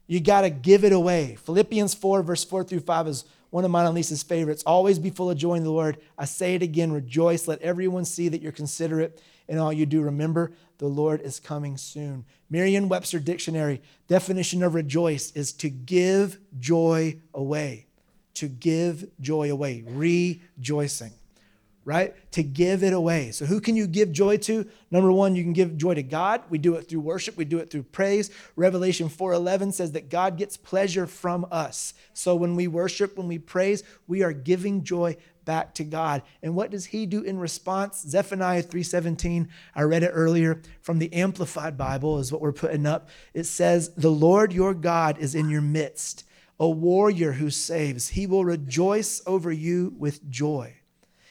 You 0.05 0.19
got 0.19 0.41
to 0.41 0.49
give 0.49 0.83
it 0.83 0.91
away. 0.91 1.37
Philippians 1.45 1.93
4, 1.93 2.23
verse 2.23 2.43
4 2.43 2.65
through 2.65 2.81
5 2.81 3.07
is 3.07 3.23
one 3.49 3.63
of 3.63 3.71
mine 3.71 3.85
and 3.85 3.95
Lisa's 3.95 4.21
favorites. 4.21 4.63
Always 4.65 4.99
be 4.99 5.11
full 5.11 5.31
of 5.31 5.37
joy 5.37 5.53
in 5.53 5.63
the 5.63 5.71
Lord. 5.71 5.97
I 6.17 6.25
say 6.25 6.55
it 6.55 6.61
again, 6.61 6.91
rejoice. 6.91 7.47
Let 7.47 7.61
everyone 7.61 8.03
see 8.03 8.27
that 8.27 8.41
you're 8.41 8.51
considerate 8.51 9.21
in 9.48 9.57
all 9.57 9.71
you 9.71 9.86
do. 9.86 10.01
Remember, 10.01 10.51
the 10.77 10.88
Lord 10.88 11.21
is 11.21 11.39
coming 11.39 11.77
soon. 11.77 12.25
Merriam 12.50 12.89
Webster 12.89 13.19
Dictionary 13.19 13.81
definition 14.07 14.63
of 14.63 14.74
rejoice 14.74 15.31
is 15.31 15.53
to 15.53 15.69
give 15.69 16.39
joy 16.60 17.19
away. 17.33 17.88
To 18.36 18.48
give 18.48 19.10
joy 19.19 19.51
away, 19.51 19.83
rejoicing 19.86 21.12
right? 21.83 22.13
To 22.33 22.43
give 22.43 22.83
it 22.83 22.93
away. 22.93 23.31
So, 23.31 23.45
who 23.45 23.60
can 23.60 23.75
you 23.75 23.88
give 23.88 24.12
joy 24.12 24.38
to? 24.38 24.67
Number 24.91 25.12
one, 25.12 25.36
you 25.36 25.43
can 25.43 25.53
give 25.53 25.77
joy 25.77 25.95
to 25.95 26.03
God. 26.03 26.43
We 26.50 26.57
do 26.57 26.75
it 26.75 26.88
through 26.88 27.00
worship, 27.01 27.38
we 27.38 27.45
do 27.45 27.57
it 27.57 27.71
through 27.71 27.83
praise. 27.83 28.29
Revelation 28.55 29.10
4:11 29.10 29.74
says 29.74 29.91
that 29.93 30.10
God 30.10 30.38
gets 30.38 30.57
pleasure 30.57 31.07
from 31.07 31.45
us. 31.51 31.93
So, 32.13 32.36
when 32.36 32.55
we 32.55 32.67
worship, 32.67 33.17
when 33.17 33.27
we 33.27 33.39
praise, 33.39 33.83
we 34.07 34.21
are 34.21 34.33
giving 34.33 34.83
joy 34.83 35.17
back 35.45 35.74
to 35.75 35.83
God. 35.83 36.21
And 36.41 36.55
what 36.55 36.71
does 36.71 36.88
he 36.88 37.05
do 37.05 37.21
in 37.21 37.39
response? 37.39 38.01
Zephaniah 38.01 38.63
3:17, 38.63 39.48
I 39.75 39.83
read 39.83 40.03
it 40.03 40.12
earlier 40.13 40.62
from 40.81 41.00
the 41.00 41.12
Amplified 41.13 41.77
Bible 41.77 42.19
is 42.19 42.31
what 42.31 42.41
we're 42.41 42.51
putting 42.51 42.86
up. 42.86 43.10
It 43.33 43.45
says, 43.45 43.91
"The 43.95 44.12
Lord 44.12 44.53
your 44.53 44.74
God 44.74 45.17
is 45.17 45.36
in 45.36 45.50
your 45.50 45.62
midst, 45.62 46.24
a 46.60 46.69
warrior 46.69 47.33
who 47.33 47.50
saves. 47.50 48.10
He 48.10 48.27
will 48.27 48.45
rejoice 48.45 49.21
over 49.25 49.51
you 49.51 49.95
with 49.98 50.29
joy." 50.29 50.75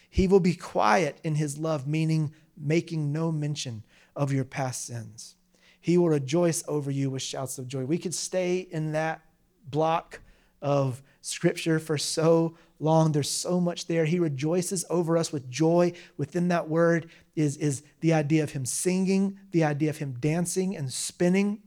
He 0.08 0.26
will 0.26 0.40
be 0.40 0.54
quiet 0.54 1.20
in 1.22 1.36
his 1.36 1.56
love, 1.56 1.86
meaning 1.86 2.32
making 2.56 3.12
no 3.12 3.30
mention 3.30 3.84
of 4.16 4.32
your 4.32 4.44
past 4.44 4.84
sins. 4.84 5.36
He 5.80 5.96
will 5.96 6.08
rejoice 6.08 6.64
over 6.66 6.90
you 6.90 7.10
with 7.10 7.22
shouts 7.22 7.58
of 7.58 7.68
joy. 7.68 7.84
We 7.84 7.96
could 7.96 8.14
stay 8.14 8.58
in 8.58 8.92
that 8.92 9.22
block 9.70 10.20
of 10.60 11.00
scripture 11.20 11.78
for 11.78 11.98
so 11.98 12.56
long. 12.78 13.12
There's 13.12 13.30
so 13.30 13.60
much 13.60 13.86
there. 13.86 14.04
He 14.04 14.18
rejoices 14.18 14.84
over 14.90 15.16
us 15.16 15.32
with 15.32 15.50
joy. 15.50 15.92
Within 16.16 16.48
that 16.48 16.68
word 16.68 17.10
is, 17.36 17.56
is 17.56 17.82
the 18.00 18.12
idea 18.12 18.42
of 18.42 18.52
him 18.52 18.64
singing, 18.64 19.38
the 19.50 19.64
idea 19.64 19.90
of 19.90 19.98
him 19.98 20.16
dancing 20.18 20.76
and 20.76 20.92
spinning. 20.92 21.60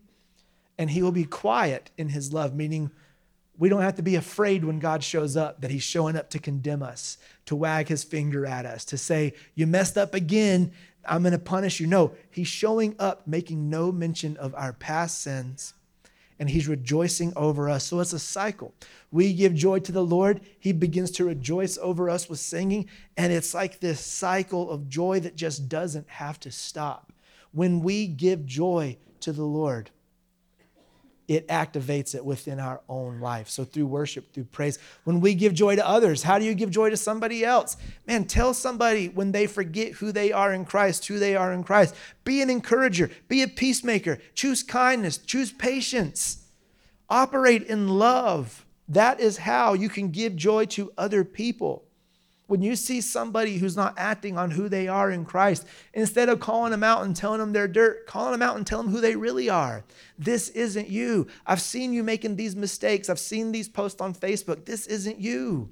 And 0.78 0.90
he 0.90 1.04
will 1.04 1.12
be 1.12 1.26
quiet 1.26 1.92
in 1.98 2.10
his 2.10 2.34
love, 2.34 2.56
meaning 2.56 2.92
we 3.58 3.70
don't 3.70 3.82
have 3.82 3.96
to 3.96 4.02
be 4.02 4.16
afraid 4.16 4.66
when 4.66 4.80
God 4.80 5.04
shows 5.04 5.38
up 5.38 5.62
that 5.62 5.70
he's 5.70 5.84
showing 5.84 6.16
up 6.16 6.32
to 6.32 6.40
condemn 6.40 6.82
us, 6.82 7.18
to 7.46 7.56
wag 7.56 7.88
his 7.88 8.04
finger 8.04 8.46
at 8.46 8.66
us, 8.66 8.84
to 8.86 8.98
say, 8.98 9.34
You 9.54 9.68
messed 9.68 9.98
up 9.98 10.16
again. 10.16 10.72
I'm 11.06 11.22
going 11.22 11.34
to 11.34 11.40
punish 11.40 11.80
you. 11.80 11.88
No, 11.88 12.14
he's 12.32 12.48
showing 12.48 12.96
up, 12.98 13.28
making 13.28 13.70
no 13.70 13.92
mention 13.92 14.38
of 14.38 14.56
our 14.56 14.74
past 14.74 15.22
sins, 15.22 15.74
and 16.44 16.50
he's 16.50 16.68
rejoicing 16.68 17.32
over 17.38 17.70
us. 17.70 17.86
So 17.86 18.02
it's 18.02 18.12
a 18.12 18.20
cycle. 18.20 18.74
We 19.12 19.32
give 19.34 19.54
joy 19.54 19.80
to 19.80 19.94
the 19.94 20.04
Lord, 20.04 20.42
he 20.60 20.74
begins 20.74 21.10
to 21.12 21.24
rejoice 21.24 21.78
over 21.78 22.10
us 22.10 22.28
with 22.28 22.40
singing, 22.40 22.90
and 23.16 23.32
it's 23.32 23.54
like 23.54 23.80
this 23.80 24.02
cycle 24.02 24.70
of 24.70 24.90
joy 24.90 25.22
that 25.22 25.38
just 25.38 25.70
doesn't 25.70 26.10
have 26.10 26.42
to 26.42 26.52
stop. 26.52 27.14
When 27.54 27.80
we 27.80 28.08
give 28.08 28.46
joy 28.46 28.98
to 29.22 29.32
the 29.32 29.46
Lord, 29.46 29.92
it 31.28 31.48
activates 31.48 32.14
it 32.16 32.26
within 32.26 32.60
our 32.60 32.82
own 32.90 33.20
life. 33.20 33.50
So 33.50 33.64
through 33.64 33.88
worship, 33.88 34.34
through 34.34 34.46
praise. 34.46 34.78
When 35.04 35.20
we 35.22 35.36
give 35.36 35.54
joy 35.54 35.76
to 35.76 35.88
others, 35.88 36.24
how 36.24 36.38
do 36.38 36.46
you 36.46 36.54
give 36.54 36.70
joy 36.70 36.90
to 36.90 36.98
somebody 36.98 37.46
else? 37.46 37.78
Man, 38.06 38.26
tell 38.26 38.54
somebody 38.54 39.08
when 39.08 39.32
they 39.32 39.48
forget 39.48 39.94
who 39.94 40.12
they 40.12 40.32
are 40.32 40.54
in 40.54 40.66
Christ, 40.66 41.08
who 41.08 41.20
they 41.20 41.36
are 41.36 41.54
in 41.54 41.64
Christ. 41.64 41.96
Be 42.24 42.42
an 42.42 42.50
encourager, 42.50 43.10
be 43.28 43.42
a 43.42 43.48
peacemaker, 43.48 44.20
choose 44.34 44.64
kindness, 44.64 45.18
choose 45.18 45.52
patience, 45.52 46.46
operate 47.10 47.64
in 47.64 47.88
love. 47.88 48.66
That 48.90 49.20
is 49.20 49.38
how 49.38 49.74
you 49.74 49.90
can 49.90 50.10
give 50.10 50.36
joy 50.36 50.66
to 50.66 50.92
other 50.98 51.24
people. 51.24 51.86
When 52.54 52.62
you 52.62 52.76
see 52.76 53.02
somebody 53.02 53.58
who's 53.58 53.76
not 53.76 53.96
acting 53.98 54.38
on 54.38 54.52
who 54.52 54.70
they 54.70 54.88
are 54.88 55.10
in 55.10 55.26
Christ, 55.26 55.66
instead 55.92 56.30
of 56.30 56.40
calling 56.40 56.70
them 56.70 56.84
out 56.84 57.04
and 57.04 57.16
telling 57.16 57.40
them 57.40 57.52
they're 57.52 57.68
dirt, 57.68 58.06
calling 58.06 58.34
them 58.34 58.44
out 58.44 58.58
and 58.58 58.68
telling 58.68 58.86
them 58.86 58.94
who 58.94 59.02
they 59.02 59.16
really 59.16 59.50
are. 59.50 59.84
This 60.20 60.50
isn't 60.50 60.88
you. 60.88 61.26
I've 61.48 61.64
seen 61.64 61.94
you 61.94 62.04
making 62.04 62.36
these 62.36 62.56
mistakes. 62.56 63.10
I've 63.10 63.18
seen 63.18 63.52
these 63.52 63.68
posts 63.68 64.02
on 64.02 64.14
Facebook. 64.14 64.66
This 64.66 64.86
isn't 64.86 65.20
you, 65.20 65.72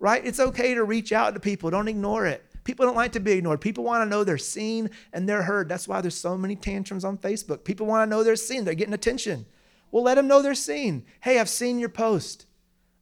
right? 0.00 0.20
It's 0.26 0.40
okay 0.40 0.74
to 0.74 0.82
reach 0.82 1.12
out 1.12 1.34
to 1.34 1.38
people, 1.38 1.70
don't 1.70 1.86
ignore 1.86 2.26
it. 2.26 2.44
People 2.64 2.86
don't 2.86 2.96
like 2.96 3.12
to 3.12 3.20
be 3.20 3.30
ignored. 3.30 3.60
People 3.60 3.84
want 3.84 4.02
to 4.02 4.10
know 4.10 4.24
they're 4.24 4.36
seen 4.36 4.90
and 5.12 5.28
they're 5.28 5.44
heard. 5.44 5.68
That's 5.68 5.86
why 5.86 6.00
there's 6.00 6.16
so 6.16 6.36
many 6.36 6.56
tantrums 6.56 7.04
on 7.04 7.18
Facebook. 7.18 7.62
People 7.62 7.86
want 7.86 8.04
to 8.04 8.10
know 8.10 8.24
they're 8.24 8.34
seen, 8.34 8.64
they're 8.64 8.74
getting 8.74 8.94
attention. 8.94 9.46
Well, 9.92 10.02
let 10.02 10.16
them 10.16 10.26
know 10.26 10.42
they're 10.42 10.56
seen. 10.56 11.04
Hey, 11.20 11.38
I've 11.38 11.48
seen 11.48 11.78
your 11.78 11.88
post. 11.88 12.46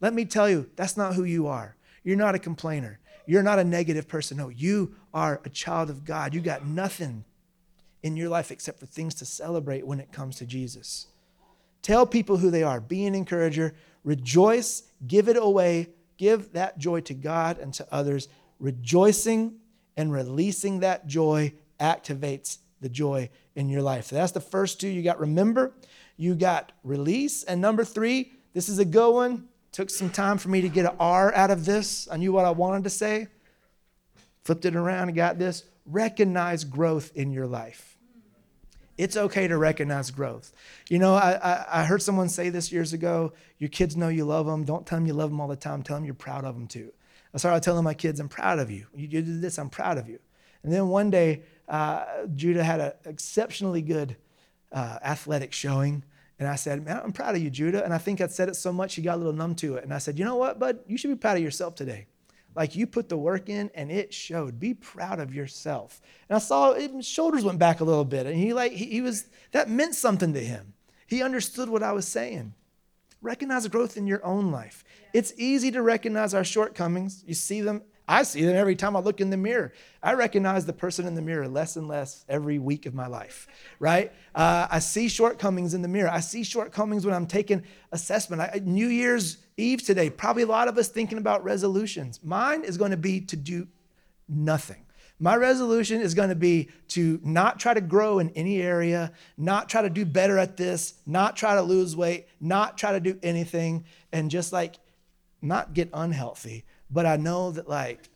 Let 0.03 0.13
me 0.13 0.27
tell 0.27 0.51
you, 0.51 0.69
that's 0.77 0.99
not 0.99 1.15
who 1.15 1.25
you 1.25 1.47
are. 1.47 1.75
You're 2.03 2.19
not 2.19 2.35
a 2.35 2.39
complainer. 2.39 3.01
You're 3.27 3.43
not 3.43 3.59
a 3.59 3.65
negative 3.65 4.09
person. 4.09 4.37
No, 4.37 4.49
you 4.49 4.95
are 5.13 5.41
a 5.45 5.49
child 5.49 5.91
of 5.91 6.05
God. 6.05 6.35
You 6.35 6.41
got 6.41 6.67
nothing 6.67 7.25
in 8.03 8.17
your 8.17 8.29
life 8.29 8.51
except 8.51 8.79
for 8.79 8.87
things 8.87 9.15
to 9.17 9.25
celebrate 9.25 9.87
when 9.87 10.01
it 10.01 10.13
comes 10.13 10.37
to 10.37 10.47
Jesus. 10.47 11.07
Tell 11.83 12.07
people 12.07 12.39
who 12.39 12.51
they 12.51 12.63
are. 12.63 12.81
Be 12.81 13.07
an 13.07 13.15
encourager. 13.15 13.75
Rejoice. 14.05 14.83
Give 15.07 15.29
it 15.29 15.37
away. 15.37 15.89
Give 16.17 16.53
that 16.53 16.79
joy 16.79 17.01
to 17.03 17.15
God 17.15 17.59
and 17.59 17.73
to 17.75 17.87
others. 17.91 18.29
Rejoicing 18.59 19.57
and 19.97 20.13
releasing 20.13 20.81
that 20.81 21.07
joy 21.07 21.55
activates 21.81 22.59
the 22.81 22.89
joy 22.89 23.31
in 23.55 23.69
your 23.69 23.83
life. 23.83 24.07
So 24.07 24.17
that's 24.17 24.33
the 24.33 24.41
first 24.41 24.81
two. 24.81 24.89
You 24.89 25.03
got 25.03 25.19
remember, 25.19 25.73
you 26.17 26.35
got 26.35 26.73
release. 26.83 27.43
And 27.43 27.61
number 27.61 27.85
three, 27.85 28.33
this 28.53 28.69
is 28.69 28.79
a 28.79 28.85
good 28.85 29.13
one. 29.13 29.49
Took 29.75 29.91
some 29.91 30.09
time 30.09 30.39
for 30.39 30.51
me 30.51 30.61
to 30.61 30.69
get 30.69 30.87
an 30.87 30.95
R 31.01 31.35
out 31.35 31.51
of 31.51 31.65
this. 31.65 32.07
I 32.09 32.17
knew 32.17 32.33
what 32.33 32.45
I 32.45 32.53
wanted 32.53 32.85
to 32.85 32.91
say. 32.91 33.27
Flipped 34.45 34.65
it 34.67 34.77
around 34.77 35.09
and 35.09 35.17
got 35.17 35.37
this. 35.37 35.65
Recognize 35.85 36.63
growth 36.63 37.11
in 37.17 37.33
your 37.33 37.49
life. 37.49 37.99
It's 38.97 39.17
okay 39.17 39.49
to 39.49 39.59
recognize 39.59 40.13
growth. 40.13 40.53
You 40.89 41.01
know, 41.01 41.17
I, 41.17 41.41
I, 41.43 41.81
I 41.81 41.85
heard 41.87 42.03
someone 42.03 42.29
say 42.29 42.51
this 42.51 42.71
years 42.71 42.93
ago 42.93 43.33
your 43.59 43.69
kids 43.69 43.97
know 43.97 44.07
you 44.07 44.25
love 44.25 44.47
them. 44.47 44.63
Don't 44.63 44.87
tell 44.87 44.99
them 44.99 45.09
you 45.09 45.13
love 45.13 45.31
them 45.31 45.41
all 45.41 45.49
the 45.49 45.57
time. 45.57 45.83
Tell 45.83 45.97
them 45.97 46.05
you're 46.05 46.15
proud 46.15 46.45
of 46.45 46.55
them 46.55 46.69
too. 46.69 46.93
I 47.35 47.39
started 47.39 47.65
telling 47.65 47.83
my 47.83 47.95
kids, 47.95 48.21
I'm 48.21 48.29
proud 48.29 48.61
of 48.61 48.71
you. 48.71 48.87
You 48.95 49.09
did 49.09 49.43
this, 49.43 49.59
I'm 49.59 49.71
proud 49.71 49.99
of 49.99 50.09
you. 50.09 50.21
And 50.63 50.73
then 50.73 50.87
one 50.87 51.11
day, 51.11 51.43
uh, 51.69 52.05
Judah 52.37 52.63
had 52.63 52.79
an 52.79 52.93
exceptionally 53.07 53.83
good 53.83 54.17
uh, 54.71 55.01
athletic 55.03 55.53
showing. 55.53 56.05
And 56.38 56.49
I 56.49 56.57
said, 56.57 56.85
Man, 56.85 57.01
I'm 57.03 57.12
proud 57.12 57.37
of 57.37 57.42
you, 57.42 57.51
Judah. 57.51 57.85
And 57.85 57.94
I 57.94 57.99
think 57.99 58.20
I'd 58.20 58.33
said 58.33 58.49
it 58.49 58.57
so 58.57 58.73
much, 58.73 58.94
he 58.94 59.03
got 59.03 59.16
a 59.16 59.18
little 59.18 59.33
numb 59.33 59.55
to 59.57 59.77
it. 59.77 59.85
And 59.85 59.94
I 59.94 59.99
said, 59.99 60.18
You 60.18 60.25
know 60.25 60.37
what, 60.37 60.59
bud? 60.59 60.81
You 60.87 60.97
should 60.97 61.11
be 61.11 61.16
proud 61.16 61.37
of 61.37 61.42
yourself 61.42 61.75
today. 61.75 62.07
Like 62.55 62.77
you 62.77 62.87
put 62.87 63.09
the 63.09 63.16
work 63.16 63.49
in 63.49 63.70
and 63.75 63.90
it 63.90 64.14
showed. 64.14 64.61
Be 64.61 64.75
proud 64.75 65.18
of 65.18 65.35
yourself. 65.35 66.01
And 66.29 66.37
I 66.37 66.38
saw 66.38 66.75
his 66.75 67.07
shoulders 67.07 67.44
went 67.44 67.59
back 67.59 67.81
a 67.81 67.85
little 67.85 68.05
bit. 68.05 68.27
And 68.27 68.37
he 68.37 68.53
like 68.53 68.73
he, 68.73 68.87
he 68.87 69.01
was 69.01 69.27
that 69.53 69.68
meant 69.68 69.94
something 69.94 70.33
to 70.35 70.40
him. 70.40 70.75
He 71.07 71.23
understood 71.23 71.68
what 71.68 71.83
I 71.83 71.92
was 71.92 72.07
saying. 72.07 72.55
recognize 73.20 73.66
growth 73.68 73.97
in 73.97 74.07
your 74.07 74.25
own 74.25 74.53
life. 74.53 74.85
It's 75.12 75.33
easy 75.37 75.70
to 75.73 75.83
recognize 75.83 76.33
our 76.33 76.44
shortcomings. 76.44 77.25
You 77.27 77.35
see 77.35 77.61
them. 77.61 77.83
I 78.07 78.23
see 78.23 78.45
them 78.45 78.55
every 78.55 78.77
time 78.77 78.97
I 78.97 79.01
look 79.01 79.21
in 79.21 79.31
the 79.31 79.37
mirror. 79.37 79.73
I 80.03 80.12
recognize 80.12 80.67
the 80.67 80.75
person 80.75 81.07
in 81.07 81.14
the 81.14 81.23
mirror 81.23 81.49
less 81.49 81.77
and 81.77 81.88
less 81.88 82.25
every 82.29 82.59
week 82.59 82.85
of 82.85 82.95
my 82.95 83.07
life, 83.07 83.47
right? 83.79 84.12
Uh, 84.35 84.67
I 84.71 84.81
see 84.81 85.09
shortcomings 85.09 85.73
in 85.73 85.81
the 85.81 85.88
mirror. 85.88 86.11
I 86.11 86.21
see 86.21 86.45
shortcomings 86.45 87.07
when 87.07 87.14
I'm 87.14 87.27
taking 87.27 87.62
assessment. 87.93 88.43
I, 88.43 88.61
New 88.62 88.88
Year's 88.88 89.38
Eve 89.57 89.83
today, 89.83 90.11
probably 90.11 90.43
a 90.43 90.47
lot 90.47 90.69
of 90.69 90.77
us 90.77 90.88
thinking 90.88 91.17
about 91.17 91.45
resolutions. 91.45 92.21
Mine 92.23 92.62
is 92.64 92.77
going 92.77 92.90
to 92.90 92.99
be 92.99 93.21
to 93.23 93.37
do 93.37 93.69
nothing. 94.29 94.85
My 95.19 95.37
resolution 95.37 96.01
is 96.01 96.12
going 96.12 96.29
to 96.29 96.35
be 96.35 96.69
to 96.88 97.21
not 97.23 97.59
try 97.59 97.73
to 97.73 97.81
grow 97.81 98.19
in 98.19 98.31
any 98.31 98.61
area, 98.61 99.12
not 99.38 99.69
try 99.69 99.81
to 99.81 99.88
do 99.88 100.05
better 100.05 100.38
at 100.38 100.57
this, 100.57 100.95
not 101.07 101.37
try 101.37 101.55
to 101.55 101.62
lose 101.62 101.97
weight, 101.97 102.27
not 102.40 102.77
try 102.77 102.93
to 102.93 103.01
do 103.01 103.19
anything, 103.23 103.85
and 104.12 104.31
just 104.31 104.53
like 104.53 104.77
not 105.40 105.73
get 105.73 105.88
unhealthy. 105.95 106.64
But 106.90 107.07
I 107.07 107.16
know 107.16 107.51
that 107.53 107.68
like 107.68 108.09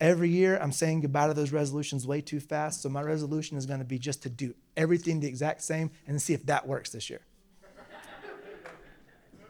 every 0.00 0.28
year 0.28 0.58
I'm 0.58 0.72
saying 0.72 1.00
goodbye 1.00 1.28
to 1.28 1.34
those 1.34 1.52
resolutions 1.52 2.06
way 2.06 2.20
too 2.20 2.40
fast. 2.40 2.82
So 2.82 2.88
my 2.88 3.02
resolution 3.02 3.56
is 3.56 3.66
going 3.66 3.78
to 3.78 3.84
be 3.84 3.98
just 3.98 4.22
to 4.24 4.28
do 4.28 4.54
everything 4.76 5.20
the 5.20 5.28
exact 5.28 5.62
same 5.62 5.90
and 6.06 6.20
see 6.20 6.34
if 6.34 6.44
that 6.46 6.66
works 6.66 6.90
this 6.90 7.08
year. 7.08 7.20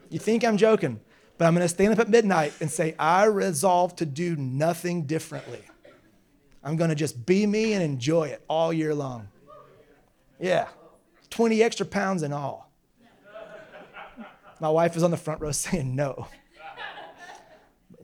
you 0.09 0.19
think 0.19 0.43
I'm 0.45 0.57
joking, 0.57 0.99
but 1.37 1.45
I'm 1.45 1.53
going 1.53 1.65
to 1.65 1.69
stand 1.69 1.93
up 1.93 1.99
at 1.99 2.09
midnight 2.09 2.53
and 2.61 2.71
say, 2.71 2.95
I 2.97 3.25
resolve 3.25 3.95
to 3.97 4.05
do 4.05 4.35
nothing 4.35 5.03
differently. 5.03 5.61
I'm 6.63 6.75
going 6.75 6.89
to 6.89 6.95
just 6.95 7.25
be 7.25 7.45
me 7.45 7.73
and 7.73 7.83
enjoy 7.83 8.27
it 8.27 8.43
all 8.47 8.73
year 8.73 8.93
long. 8.93 9.29
Yeah, 10.39 10.67
20 11.29 11.63
extra 11.63 11.85
pounds 11.85 12.23
in 12.23 12.33
all. 12.33 12.71
My 14.59 14.69
wife 14.69 14.97
is 14.97 15.03
on 15.03 15.11
the 15.11 15.17
front 15.17 15.41
row 15.41 15.51
saying 15.53 15.95
no. 15.95 16.27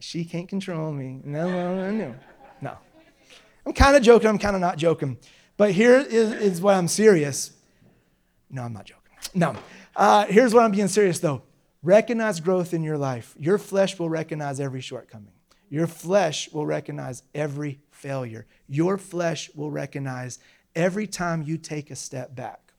She 0.04 0.26
can't 0.26 0.46
control 0.46 0.92
me. 0.92 1.18
No, 1.24 1.48
no, 1.48 1.90
no, 1.90 2.14
no. 2.60 2.78
I'm 3.64 3.72
kind 3.72 3.96
of 3.96 4.02
joking. 4.02 4.28
I'm 4.28 4.38
kind 4.38 4.54
of 4.54 4.60
not 4.60 4.76
joking. 4.76 5.16
But 5.56 5.70
here 5.70 5.96
is, 5.96 6.32
is 6.34 6.60
what 6.60 6.74
I'm 6.74 6.88
serious. 6.88 7.54
No, 8.50 8.62
I'm 8.62 8.74
not 8.74 8.84
joking. 8.84 9.02
No. 9.34 9.56
Uh, 9.96 10.26
here's 10.26 10.52
what 10.52 10.62
I'm 10.62 10.72
being 10.72 10.88
serious 10.88 11.20
though. 11.20 11.42
Recognize 11.82 12.38
growth 12.38 12.74
in 12.74 12.82
your 12.82 12.98
life. 12.98 13.34
Your 13.38 13.56
flesh 13.56 13.98
will 13.98 14.10
recognize 14.10 14.60
every 14.60 14.82
shortcoming. 14.82 15.32
Your 15.70 15.86
flesh 15.86 16.52
will 16.52 16.66
recognize 16.66 17.22
every 17.34 17.80
failure. 17.90 18.46
Your 18.68 18.98
flesh 18.98 19.50
will 19.54 19.70
recognize 19.70 20.38
every 20.76 21.06
time 21.06 21.42
you 21.42 21.56
take 21.56 21.90
a 21.90 21.96
step 21.96 22.36
back. 22.36 22.74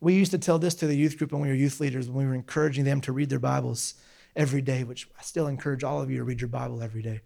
We 0.00 0.14
used 0.14 0.32
to 0.32 0.38
tell 0.38 0.58
this 0.58 0.74
to 0.76 0.88
the 0.88 0.96
youth 0.96 1.16
group 1.18 1.30
when 1.30 1.40
we 1.40 1.48
were 1.48 1.54
youth 1.54 1.78
leaders, 1.78 2.08
when 2.10 2.26
we 2.26 2.28
were 2.28 2.34
encouraging 2.34 2.84
them 2.84 3.00
to 3.02 3.12
read 3.12 3.30
their 3.30 3.38
Bibles 3.38 3.94
every 4.36 4.62
day, 4.62 4.84
which 4.84 5.08
I 5.18 5.22
still 5.22 5.46
encourage 5.46 5.84
all 5.84 6.02
of 6.02 6.10
you 6.10 6.18
to 6.18 6.24
read 6.24 6.40
your 6.40 6.48
Bible 6.48 6.82
every 6.82 7.02
day. 7.02 7.20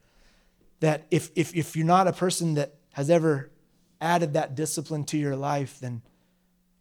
That 0.81 1.07
if, 1.11 1.31
if, 1.35 1.55
if 1.57 1.77
you're 1.77 1.87
not 1.87 2.07
a 2.07 2.13
person 2.13 2.55
that 2.55 2.75
has 2.93 3.11
ever 3.11 3.51
added 4.01 4.35
that 4.35 4.55
discipline 4.55 5.05
to 5.05 5.19
your 5.19 5.37
life, 5.37 5.81
then 5.81 6.03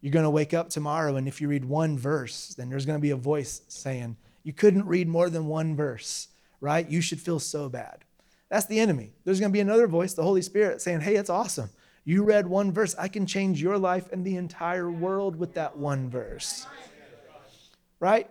you're 0.02 0.12
going 0.12 0.24
to 0.24 0.30
wake 0.30 0.54
up 0.54 0.70
tomorrow, 0.70 1.16
and 1.16 1.28
if 1.28 1.42
you 1.42 1.48
read 1.48 1.66
one 1.66 1.98
verse, 1.98 2.54
then 2.58 2.70
there's 2.70 2.86
going 2.86 3.00
to 3.00 3.02
be 3.02 3.10
a 3.10 3.16
voice 3.16 3.62
saying, 3.68 4.18
You 4.44 4.54
couldn't 4.54 4.86
read 4.86 5.08
more 5.08 5.30
than 5.30 5.48
one 5.48 5.76
verse, 5.76 6.28
right? 6.62 6.88
You 6.88 7.02
should 7.02 7.20
feel 7.20 7.40
so 7.40 7.68
bad. 7.68 8.04
That's 8.50 8.68
the 8.68 8.80
enemy. 8.80 9.13
There's 9.26 9.40
going 9.40 9.52
to 9.52 9.54
be 9.54 9.60
another 9.60 9.88
voice, 9.88 10.13
the 10.13 10.24
Holy 10.24 10.42
Spirit, 10.42 10.82
saying, 10.82 11.02
Hey, 11.02 11.16
it's 11.16 11.30
awesome. 11.30 11.70
You 12.06 12.24
read 12.24 12.48
one 12.48 12.72
verse. 12.72 12.96
I 12.98 13.10
can 13.10 13.26
change 13.26 13.62
your 13.62 13.78
life 13.78 14.10
and 14.13 14.24
the 14.24 14.38
entire 14.38 14.90
world 14.90 15.36
with 15.36 15.56
that 15.56 15.78
one 15.78 16.10
verse. 16.10 16.66
Right? 18.00 18.30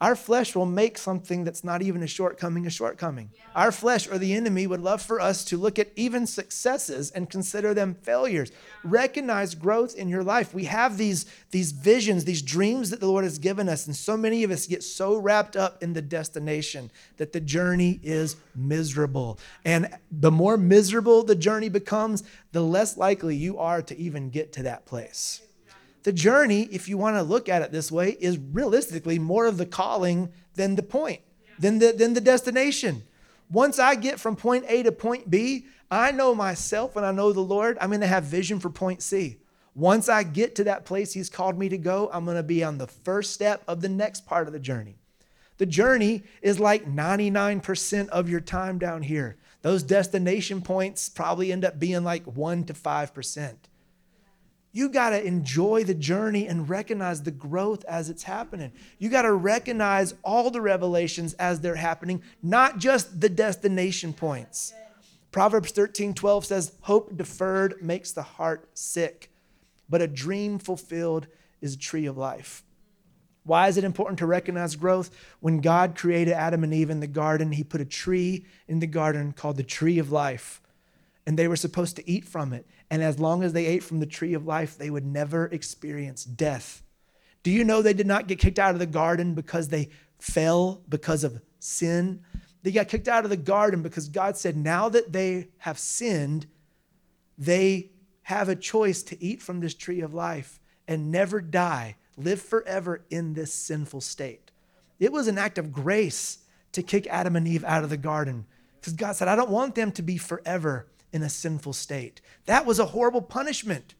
Our 0.00 0.16
flesh 0.16 0.56
will 0.56 0.64
make 0.64 0.96
something 0.96 1.44
that's 1.44 1.62
not 1.62 1.82
even 1.82 2.02
a 2.02 2.06
shortcoming 2.06 2.66
a 2.66 2.70
shortcoming. 2.70 3.30
Our 3.54 3.70
flesh 3.70 4.08
or 4.08 4.16
the 4.16 4.32
enemy 4.32 4.66
would 4.66 4.80
love 4.80 5.02
for 5.02 5.20
us 5.20 5.44
to 5.46 5.58
look 5.58 5.78
at 5.78 5.92
even 5.94 6.26
successes 6.26 7.10
and 7.10 7.28
consider 7.28 7.74
them 7.74 7.94
failures. 7.94 8.50
Recognize 8.82 9.54
growth 9.54 9.94
in 9.94 10.08
your 10.08 10.22
life. 10.22 10.54
We 10.54 10.64
have 10.64 10.96
these, 10.96 11.26
these 11.50 11.72
visions, 11.72 12.24
these 12.24 12.40
dreams 12.40 12.88
that 12.90 13.00
the 13.00 13.08
Lord 13.08 13.24
has 13.24 13.38
given 13.38 13.68
us, 13.68 13.86
and 13.86 13.94
so 13.94 14.16
many 14.16 14.42
of 14.42 14.50
us 14.50 14.66
get 14.66 14.82
so 14.82 15.18
wrapped 15.18 15.54
up 15.54 15.82
in 15.82 15.92
the 15.92 16.02
destination 16.02 16.90
that 17.18 17.32
the 17.32 17.40
journey 17.40 18.00
is 18.02 18.36
miserable. 18.54 19.38
And 19.66 19.94
the 20.10 20.30
more 20.30 20.56
miserable 20.56 21.24
the 21.24 21.34
journey 21.34 21.68
becomes, 21.68 22.24
the 22.52 22.62
less 22.62 22.96
likely 22.96 23.36
you 23.36 23.58
are 23.58 23.82
to 23.82 23.98
even 23.98 24.30
get 24.30 24.54
to 24.54 24.62
that 24.62 24.86
place. 24.86 25.42
The 26.02 26.12
journey, 26.12 26.62
if 26.72 26.88
you 26.88 26.96
want 26.96 27.16
to 27.16 27.22
look 27.22 27.48
at 27.48 27.62
it 27.62 27.72
this 27.72 27.92
way, 27.92 28.16
is 28.20 28.38
realistically 28.38 29.18
more 29.18 29.46
of 29.46 29.58
the 29.58 29.66
calling 29.66 30.30
than 30.54 30.76
the 30.76 30.82
point, 30.82 31.20
than 31.58 31.78
the, 31.78 31.92
than 31.92 32.14
the 32.14 32.20
destination. 32.20 33.02
Once 33.50 33.78
I 33.78 33.96
get 33.96 34.20
from 34.20 34.36
point 34.36 34.64
A 34.68 34.82
to 34.84 34.92
point 34.92 35.30
B, 35.30 35.66
I 35.90 36.12
know 36.12 36.34
myself 36.34 36.96
and 36.96 37.04
I 37.04 37.12
know 37.12 37.32
the 37.32 37.40
Lord, 37.40 37.76
I'm 37.80 37.90
going 37.90 38.00
to 38.00 38.06
have 38.06 38.24
vision 38.24 38.60
for 38.60 38.70
point 38.70 39.02
C. 39.02 39.38
Once 39.74 40.08
I 40.08 40.22
get 40.22 40.54
to 40.56 40.64
that 40.64 40.84
place 40.84 41.12
He's 41.12 41.30
called 41.30 41.58
me 41.58 41.68
to 41.68 41.78
go, 41.78 42.08
I'm 42.12 42.24
going 42.24 42.36
to 42.36 42.42
be 42.42 42.64
on 42.64 42.78
the 42.78 42.86
first 42.86 43.32
step 43.32 43.62
of 43.68 43.80
the 43.80 43.88
next 43.88 44.26
part 44.26 44.46
of 44.46 44.52
the 44.52 44.58
journey. 44.58 44.96
The 45.58 45.66
journey 45.66 46.22
is 46.40 46.58
like 46.58 46.86
99% 46.86 48.08
of 48.08 48.30
your 48.30 48.40
time 48.40 48.78
down 48.78 49.02
here. 49.02 49.36
Those 49.62 49.82
destination 49.82 50.62
points 50.62 51.08
probably 51.08 51.52
end 51.52 51.64
up 51.64 51.78
being 51.78 52.02
like 52.02 52.24
1% 52.24 52.66
to 52.68 52.72
5%. 52.72 53.54
You 54.72 54.88
got 54.88 55.10
to 55.10 55.24
enjoy 55.24 55.84
the 55.84 55.94
journey 55.94 56.46
and 56.46 56.68
recognize 56.68 57.22
the 57.22 57.32
growth 57.32 57.84
as 57.86 58.08
it's 58.08 58.22
happening. 58.22 58.72
You 58.98 59.08
got 59.08 59.22
to 59.22 59.32
recognize 59.32 60.14
all 60.22 60.50
the 60.50 60.60
revelations 60.60 61.34
as 61.34 61.60
they're 61.60 61.74
happening, 61.74 62.22
not 62.42 62.78
just 62.78 63.20
the 63.20 63.28
destination 63.28 64.12
points. 64.12 64.72
Proverbs 65.32 65.72
13 65.72 66.14
12 66.14 66.44
says, 66.44 66.72
Hope 66.82 67.16
deferred 67.16 67.82
makes 67.82 68.12
the 68.12 68.22
heart 68.22 68.68
sick, 68.74 69.30
but 69.88 70.02
a 70.02 70.06
dream 70.06 70.58
fulfilled 70.58 71.26
is 71.60 71.74
a 71.74 71.78
tree 71.78 72.06
of 72.06 72.16
life. 72.16 72.62
Why 73.44 73.68
is 73.68 73.76
it 73.76 73.84
important 73.84 74.18
to 74.18 74.26
recognize 74.26 74.76
growth? 74.76 75.10
When 75.40 75.60
God 75.60 75.96
created 75.96 76.34
Adam 76.34 76.62
and 76.62 76.74
Eve 76.74 76.90
in 76.90 77.00
the 77.00 77.06
garden, 77.06 77.52
He 77.52 77.64
put 77.64 77.80
a 77.80 77.86
tree 77.86 78.46
in 78.68 78.80
the 78.80 78.86
garden 78.86 79.32
called 79.32 79.56
the 79.56 79.62
tree 79.62 79.98
of 79.98 80.12
life, 80.12 80.60
and 81.26 81.38
they 81.38 81.48
were 81.48 81.56
supposed 81.56 81.96
to 81.96 82.08
eat 82.08 82.24
from 82.24 82.52
it. 82.52 82.66
And 82.90 83.02
as 83.02 83.20
long 83.20 83.44
as 83.44 83.52
they 83.52 83.66
ate 83.66 83.84
from 83.84 84.00
the 84.00 84.06
tree 84.06 84.34
of 84.34 84.46
life, 84.46 84.76
they 84.76 84.90
would 84.90 85.06
never 85.06 85.46
experience 85.46 86.24
death. 86.24 86.82
Do 87.42 87.50
you 87.50 87.64
know 87.64 87.80
they 87.80 87.94
did 87.94 88.06
not 88.06 88.26
get 88.26 88.38
kicked 88.38 88.58
out 88.58 88.74
of 88.74 88.80
the 88.80 88.86
garden 88.86 89.34
because 89.34 89.68
they 89.68 89.90
fell 90.18 90.82
because 90.88 91.24
of 91.24 91.40
sin? 91.60 92.22
They 92.62 92.72
got 92.72 92.88
kicked 92.88 93.08
out 93.08 93.24
of 93.24 93.30
the 93.30 93.36
garden 93.36 93.82
because 93.82 94.08
God 94.08 94.36
said, 94.36 94.56
now 94.56 94.88
that 94.88 95.12
they 95.12 95.48
have 95.58 95.78
sinned, 95.78 96.46
they 97.38 97.92
have 98.22 98.48
a 98.48 98.56
choice 98.56 99.02
to 99.04 99.22
eat 99.22 99.40
from 99.40 99.60
this 99.60 99.74
tree 99.74 100.00
of 100.00 100.12
life 100.12 100.60
and 100.86 101.10
never 101.10 101.40
die, 101.40 101.96
live 102.16 102.42
forever 102.42 103.04
in 103.08 103.32
this 103.32 103.54
sinful 103.54 104.00
state. 104.02 104.50
It 104.98 105.12
was 105.12 105.28
an 105.28 105.38
act 105.38 105.56
of 105.56 105.72
grace 105.72 106.38
to 106.72 106.82
kick 106.82 107.06
Adam 107.06 107.36
and 107.36 107.48
Eve 107.48 107.64
out 107.64 107.84
of 107.84 107.90
the 107.90 107.96
garden 107.96 108.44
because 108.78 108.92
God 108.92 109.16
said, 109.16 109.28
I 109.28 109.36
don't 109.36 109.50
want 109.50 109.74
them 109.74 109.92
to 109.92 110.02
be 110.02 110.18
forever 110.18 110.86
in 111.12 111.22
a 111.22 111.28
sinful 111.28 111.72
state. 111.72 112.20
That 112.46 112.66
was 112.66 112.78
a 112.78 112.86
horrible 112.86 113.22
punishment. 113.22 113.94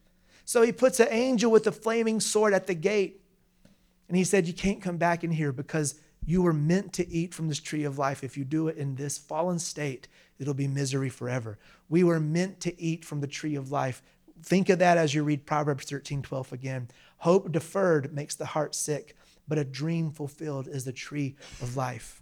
So 0.44 0.62
he 0.62 0.72
puts 0.72 1.00
an 1.00 1.08
angel 1.10 1.50
with 1.50 1.66
a 1.66 1.72
flaming 1.72 2.20
sword 2.20 2.54
at 2.54 2.66
the 2.66 2.74
gate. 2.74 3.20
And 4.08 4.16
he 4.16 4.24
said, 4.24 4.46
You 4.46 4.52
can't 4.52 4.82
come 4.82 4.96
back 4.96 5.22
in 5.22 5.30
here 5.30 5.52
because 5.52 6.00
you 6.24 6.42
were 6.42 6.52
meant 6.52 6.92
to 6.94 7.08
eat 7.08 7.34
from 7.34 7.48
this 7.48 7.60
tree 7.60 7.84
of 7.84 7.98
life. 7.98 8.24
If 8.24 8.36
you 8.36 8.44
do 8.44 8.68
it 8.68 8.76
in 8.76 8.96
this 8.96 9.18
fallen 9.18 9.58
state, 9.58 10.08
it'll 10.38 10.54
be 10.54 10.68
misery 10.68 11.08
forever. 11.08 11.58
We 11.88 12.04
were 12.04 12.20
meant 12.20 12.60
to 12.60 12.80
eat 12.80 13.04
from 13.04 13.20
the 13.20 13.26
tree 13.26 13.54
of 13.54 13.70
life. 13.70 14.02
Think 14.42 14.68
of 14.68 14.78
that 14.78 14.96
as 14.96 15.14
you 15.14 15.22
read 15.22 15.46
Proverbs 15.46 15.84
13 15.84 16.22
12 16.22 16.52
again. 16.52 16.88
Hope 17.18 17.52
deferred 17.52 18.14
makes 18.14 18.34
the 18.34 18.46
heart 18.46 18.74
sick, 18.74 19.16
but 19.46 19.58
a 19.58 19.64
dream 19.64 20.10
fulfilled 20.10 20.66
is 20.66 20.84
the 20.84 20.92
tree 20.92 21.36
of 21.60 21.76
life. 21.76 22.20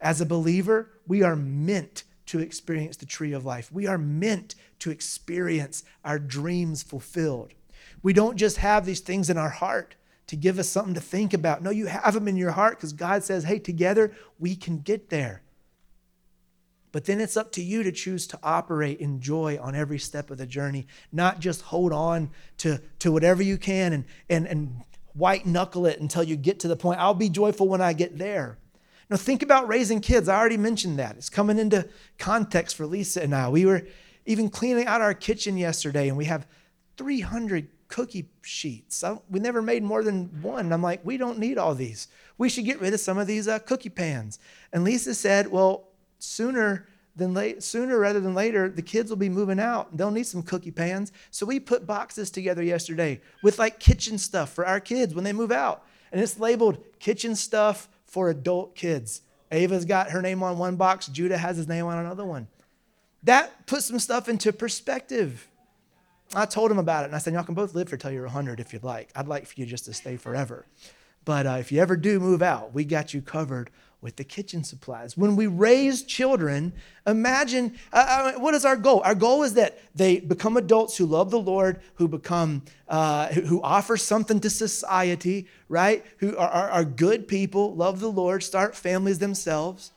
As 0.00 0.20
a 0.20 0.26
believer, 0.26 0.90
we 1.06 1.22
are 1.22 1.36
meant 1.36 2.04
to 2.28 2.38
experience 2.38 2.96
the 2.96 3.06
tree 3.06 3.32
of 3.32 3.44
life. 3.44 3.72
We 3.72 3.86
are 3.86 3.98
meant 3.98 4.54
to 4.80 4.90
experience 4.90 5.82
our 6.04 6.18
dreams 6.18 6.82
fulfilled. 6.82 7.54
We 8.02 8.12
don't 8.12 8.36
just 8.36 8.58
have 8.58 8.86
these 8.86 9.00
things 9.00 9.28
in 9.28 9.38
our 9.38 9.50
heart 9.50 9.96
to 10.28 10.36
give 10.36 10.58
us 10.58 10.68
something 10.68 10.94
to 10.94 11.00
think 11.00 11.32
about. 11.32 11.62
No, 11.62 11.70
you 11.70 11.86
have 11.86 12.14
them 12.14 12.28
in 12.28 12.36
your 12.36 12.50
heart 12.52 12.76
because 12.76 12.92
God 12.92 13.24
says, 13.24 13.44
hey, 13.44 13.58
together 13.58 14.12
we 14.38 14.54
can 14.54 14.80
get 14.80 15.08
there. 15.08 15.42
But 16.92 17.06
then 17.06 17.20
it's 17.20 17.36
up 17.36 17.52
to 17.52 17.62
you 17.62 17.82
to 17.82 17.92
choose 17.92 18.26
to 18.28 18.38
operate 18.42 19.00
in 19.00 19.20
joy 19.20 19.58
on 19.60 19.74
every 19.74 19.98
step 19.98 20.30
of 20.30 20.38
the 20.38 20.46
journey, 20.46 20.86
not 21.12 21.40
just 21.40 21.62
hold 21.62 21.92
on 21.92 22.30
to, 22.58 22.80
to 23.00 23.12
whatever 23.12 23.42
you 23.42 23.58
can 23.58 23.92
and, 23.92 24.04
and, 24.28 24.46
and 24.46 24.82
white 25.14 25.46
knuckle 25.46 25.86
it 25.86 26.00
until 26.00 26.22
you 26.22 26.36
get 26.36 26.60
to 26.60 26.68
the 26.68 26.76
point. 26.76 27.00
I'll 27.00 27.14
be 27.14 27.28
joyful 27.28 27.68
when 27.68 27.80
I 27.80 27.92
get 27.92 28.18
there. 28.18 28.58
Now, 29.10 29.16
think 29.16 29.42
about 29.42 29.68
raising 29.68 30.00
kids. 30.00 30.28
I 30.28 30.38
already 30.38 30.58
mentioned 30.58 30.98
that. 30.98 31.16
It's 31.16 31.30
coming 31.30 31.58
into 31.58 31.88
context 32.18 32.76
for 32.76 32.86
Lisa 32.86 33.22
and 33.22 33.34
I. 33.34 33.48
We 33.48 33.64
were 33.64 33.86
even 34.26 34.50
cleaning 34.50 34.86
out 34.86 35.00
our 35.00 35.14
kitchen 35.14 35.56
yesterday, 35.56 36.08
and 36.08 36.16
we 36.16 36.26
have 36.26 36.46
300 36.98 37.68
cookie 37.88 38.28
sheets. 38.42 39.02
We 39.30 39.40
never 39.40 39.62
made 39.62 39.82
more 39.82 40.02
than 40.02 40.42
one. 40.42 40.72
I'm 40.72 40.82
like, 40.82 41.00
we 41.04 41.16
don't 41.16 41.38
need 41.38 41.56
all 41.56 41.74
these. 41.74 42.08
We 42.36 42.50
should 42.50 42.66
get 42.66 42.80
rid 42.80 42.92
of 42.92 43.00
some 43.00 43.16
of 43.16 43.26
these 43.26 43.48
uh, 43.48 43.58
cookie 43.60 43.88
pans. 43.88 44.38
And 44.72 44.84
Lisa 44.84 45.14
said, 45.14 45.50
well, 45.50 45.88
sooner 46.18 46.86
than 47.16 47.34
late, 47.34 47.62
sooner 47.62 47.98
rather 47.98 48.20
than 48.20 48.34
later, 48.34 48.68
the 48.68 48.82
kids 48.82 49.10
will 49.10 49.16
be 49.16 49.28
moving 49.28 49.58
out. 49.58 49.96
They'll 49.96 50.10
need 50.10 50.26
some 50.26 50.42
cookie 50.42 50.70
pans. 50.70 51.12
So 51.30 51.46
we 51.46 51.58
put 51.58 51.86
boxes 51.86 52.30
together 52.30 52.62
yesterday 52.62 53.20
with 53.42 53.58
like 53.58 53.80
kitchen 53.80 54.18
stuff 54.18 54.52
for 54.52 54.66
our 54.66 54.80
kids 54.80 55.14
when 55.14 55.24
they 55.24 55.32
move 55.32 55.50
out. 55.50 55.84
And 56.12 56.20
it's 56.20 56.38
labeled 56.38 56.78
kitchen 57.00 57.34
stuff 57.34 57.88
for 58.08 58.28
adult 58.28 58.74
kids. 58.74 59.22
Ava's 59.52 59.84
got 59.84 60.10
her 60.10 60.20
name 60.20 60.42
on 60.42 60.58
one 60.58 60.76
box, 60.76 61.06
Judah 61.06 61.38
has 61.38 61.56
his 61.56 61.68
name 61.68 61.86
on 61.86 61.98
another 61.98 62.24
one. 62.24 62.48
That 63.22 63.66
puts 63.66 63.86
some 63.86 63.98
stuff 63.98 64.28
into 64.28 64.52
perspective. 64.52 65.48
I 66.34 66.44
told 66.44 66.70
him 66.70 66.78
about 66.78 67.04
it, 67.04 67.06
and 67.06 67.14
I 67.14 67.18
said, 67.18 67.32
Y'all 67.32 67.44
can 67.44 67.54
both 67.54 67.74
live 67.74 67.88
for 67.88 67.96
till 67.96 68.10
you're 68.10 68.24
100 68.24 68.60
if 68.60 68.72
you'd 68.72 68.84
like. 68.84 69.10
I'd 69.14 69.28
like 69.28 69.46
for 69.46 69.54
you 69.56 69.66
just 69.66 69.86
to 69.86 69.94
stay 69.94 70.16
forever. 70.16 70.66
But 71.24 71.46
uh, 71.46 71.56
if 71.60 71.72
you 71.72 71.80
ever 71.80 71.96
do 71.96 72.20
move 72.20 72.42
out, 72.42 72.74
we 72.74 72.84
got 72.84 73.14
you 73.14 73.22
covered 73.22 73.70
with 74.00 74.16
the 74.16 74.24
kitchen 74.24 74.62
supplies. 74.62 75.16
When 75.16 75.34
we 75.34 75.46
raise 75.46 76.02
children, 76.02 76.72
imagine 77.06 77.76
uh, 77.92 78.32
uh 78.36 78.38
what 78.38 78.54
is 78.54 78.64
our 78.64 78.76
goal? 78.76 79.00
Our 79.04 79.14
goal 79.14 79.42
is 79.42 79.54
that 79.54 79.78
they 79.94 80.20
become 80.20 80.56
adults 80.56 80.96
who 80.96 81.06
love 81.06 81.30
the 81.30 81.40
Lord, 81.40 81.80
who 81.94 82.06
become, 82.06 82.62
uh, 82.88 83.28
who 83.28 83.60
offer 83.62 83.96
something 83.96 84.40
to 84.40 84.50
society, 84.50 85.48
right? 85.68 86.04
Who 86.18 86.36
are, 86.36 86.48
are, 86.48 86.70
are 86.70 86.84
good 86.84 87.26
people, 87.26 87.74
love 87.74 88.00
the 88.00 88.10
Lord, 88.10 88.42
start 88.42 88.76
families 88.76 89.18
themselves. 89.18 89.92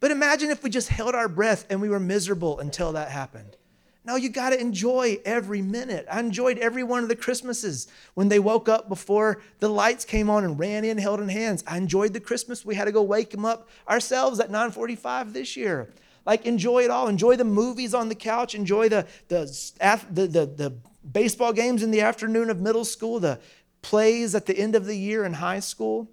But 0.00 0.10
imagine 0.10 0.50
if 0.50 0.62
we 0.62 0.70
just 0.70 0.88
held 0.88 1.14
our 1.14 1.28
breath 1.28 1.64
and 1.70 1.80
we 1.80 1.88
were 1.88 2.00
miserable 2.00 2.60
until 2.60 2.92
that 2.92 3.10
happened. 3.10 3.56
No, 4.06 4.14
you 4.14 4.28
got 4.28 4.50
to 4.50 4.60
enjoy 4.60 5.18
every 5.24 5.60
minute. 5.60 6.06
I 6.08 6.20
enjoyed 6.20 6.58
every 6.58 6.84
one 6.84 7.02
of 7.02 7.08
the 7.08 7.16
Christmases 7.16 7.88
when 8.14 8.28
they 8.28 8.38
woke 8.38 8.68
up 8.68 8.88
before 8.88 9.42
the 9.58 9.68
lights 9.68 10.04
came 10.04 10.30
on 10.30 10.44
and 10.44 10.56
ran 10.56 10.84
in, 10.84 10.96
held 10.96 11.20
in 11.20 11.28
hands. 11.28 11.64
I 11.66 11.76
enjoyed 11.76 12.12
the 12.12 12.20
Christmas. 12.20 12.64
We 12.64 12.76
had 12.76 12.84
to 12.84 12.92
go 12.92 13.02
wake 13.02 13.30
them 13.30 13.44
up 13.44 13.68
ourselves 13.88 14.38
at 14.38 14.48
9:45 14.48 15.32
this 15.32 15.56
year. 15.56 15.92
Like 16.24 16.46
enjoy 16.46 16.84
it 16.84 16.90
all. 16.90 17.08
Enjoy 17.08 17.34
the 17.34 17.44
movies 17.44 17.94
on 17.94 18.08
the 18.08 18.14
couch. 18.14 18.54
Enjoy 18.54 18.88
the 18.88 19.08
the 19.26 19.44
the 20.08 20.26
the, 20.28 20.46
the 20.46 20.74
baseball 21.12 21.52
games 21.52 21.82
in 21.82 21.90
the 21.90 22.00
afternoon 22.00 22.48
of 22.48 22.60
middle 22.60 22.84
school. 22.84 23.18
The 23.18 23.40
plays 23.82 24.36
at 24.36 24.46
the 24.46 24.56
end 24.56 24.76
of 24.76 24.86
the 24.86 24.96
year 24.96 25.24
in 25.24 25.34
high 25.34 25.60
school. 25.60 26.08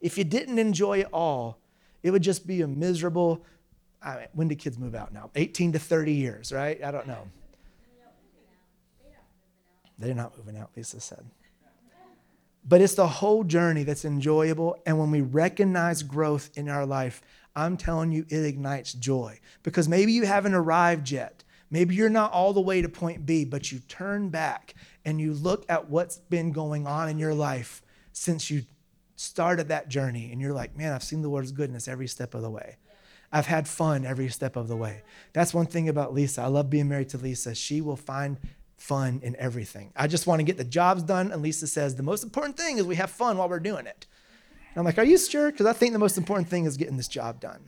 If 0.00 0.16
you 0.16 0.22
didn't 0.22 0.60
enjoy 0.60 1.00
it 1.00 1.08
all, 1.12 1.58
it 2.04 2.12
would 2.12 2.22
just 2.22 2.46
be 2.46 2.62
a 2.62 2.68
miserable 2.68 3.44
I 4.02 4.16
mean, 4.16 4.26
when 4.32 4.48
do 4.48 4.54
kids 4.54 4.78
move 4.78 4.94
out 4.94 5.12
now? 5.12 5.30
18 5.34 5.72
to 5.72 5.78
30 5.78 6.12
years, 6.12 6.52
right? 6.52 6.82
I 6.82 6.90
don't 6.90 7.06
know. 7.06 7.28
They're 9.98 10.14
not 10.14 10.36
moving 10.38 10.56
out, 10.56 10.70
Lisa 10.74 10.98
said. 11.00 11.24
But 12.66 12.80
it's 12.80 12.94
the 12.94 13.06
whole 13.06 13.44
journey 13.44 13.84
that's 13.84 14.04
enjoyable. 14.04 14.76
And 14.86 14.98
when 14.98 15.10
we 15.10 15.20
recognize 15.20 16.02
growth 16.02 16.50
in 16.54 16.68
our 16.68 16.86
life, 16.86 17.22
I'm 17.54 17.76
telling 17.76 18.12
you, 18.12 18.24
it 18.28 18.44
ignites 18.44 18.92
joy. 18.92 19.40
Because 19.62 19.88
maybe 19.88 20.12
you 20.12 20.24
haven't 20.24 20.54
arrived 20.54 21.10
yet. 21.10 21.44
Maybe 21.70 21.94
you're 21.94 22.10
not 22.10 22.32
all 22.32 22.52
the 22.52 22.60
way 22.60 22.82
to 22.82 22.88
point 22.88 23.24
B, 23.26 23.44
but 23.44 23.70
you 23.70 23.78
turn 23.80 24.28
back 24.28 24.74
and 25.04 25.20
you 25.20 25.32
look 25.32 25.64
at 25.68 25.88
what's 25.88 26.18
been 26.18 26.52
going 26.52 26.86
on 26.86 27.08
in 27.08 27.18
your 27.18 27.34
life 27.34 27.82
since 28.12 28.50
you 28.50 28.62
started 29.16 29.68
that 29.68 29.88
journey. 29.88 30.32
And 30.32 30.40
you're 30.40 30.52
like, 30.52 30.76
man, 30.76 30.92
I've 30.92 31.04
seen 31.04 31.22
the 31.22 31.28
Lord's 31.28 31.52
goodness 31.52 31.88
every 31.88 32.08
step 32.08 32.34
of 32.34 32.42
the 32.42 32.50
way. 32.50 32.76
I've 33.32 33.46
had 33.46 33.68
fun 33.68 34.04
every 34.04 34.28
step 34.28 34.56
of 34.56 34.68
the 34.68 34.76
way. 34.76 35.02
That's 35.32 35.54
one 35.54 35.66
thing 35.66 35.88
about 35.88 36.12
Lisa. 36.12 36.42
I 36.42 36.46
love 36.46 36.68
being 36.68 36.88
married 36.88 37.10
to 37.10 37.18
Lisa. 37.18 37.54
She 37.54 37.80
will 37.80 37.96
find 37.96 38.38
fun 38.76 39.20
in 39.22 39.36
everything. 39.36 39.92
I 39.94 40.06
just 40.06 40.26
want 40.26 40.40
to 40.40 40.44
get 40.44 40.56
the 40.56 40.64
jobs 40.64 41.02
done. 41.02 41.30
And 41.30 41.42
Lisa 41.42 41.66
says, 41.66 41.94
the 41.94 42.02
most 42.02 42.24
important 42.24 42.56
thing 42.56 42.78
is 42.78 42.84
we 42.84 42.96
have 42.96 43.10
fun 43.10 43.38
while 43.38 43.48
we're 43.48 43.60
doing 43.60 43.86
it. 43.86 44.06
And 44.70 44.78
I'm 44.78 44.84
like, 44.84 44.98
are 44.98 45.04
you 45.04 45.18
sure? 45.18 45.50
Because 45.50 45.66
I 45.66 45.72
think 45.72 45.92
the 45.92 45.98
most 45.98 46.18
important 46.18 46.48
thing 46.48 46.64
is 46.64 46.76
getting 46.76 46.96
this 46.96 47.08
job 47.08 47.40
done. 47.40 47.60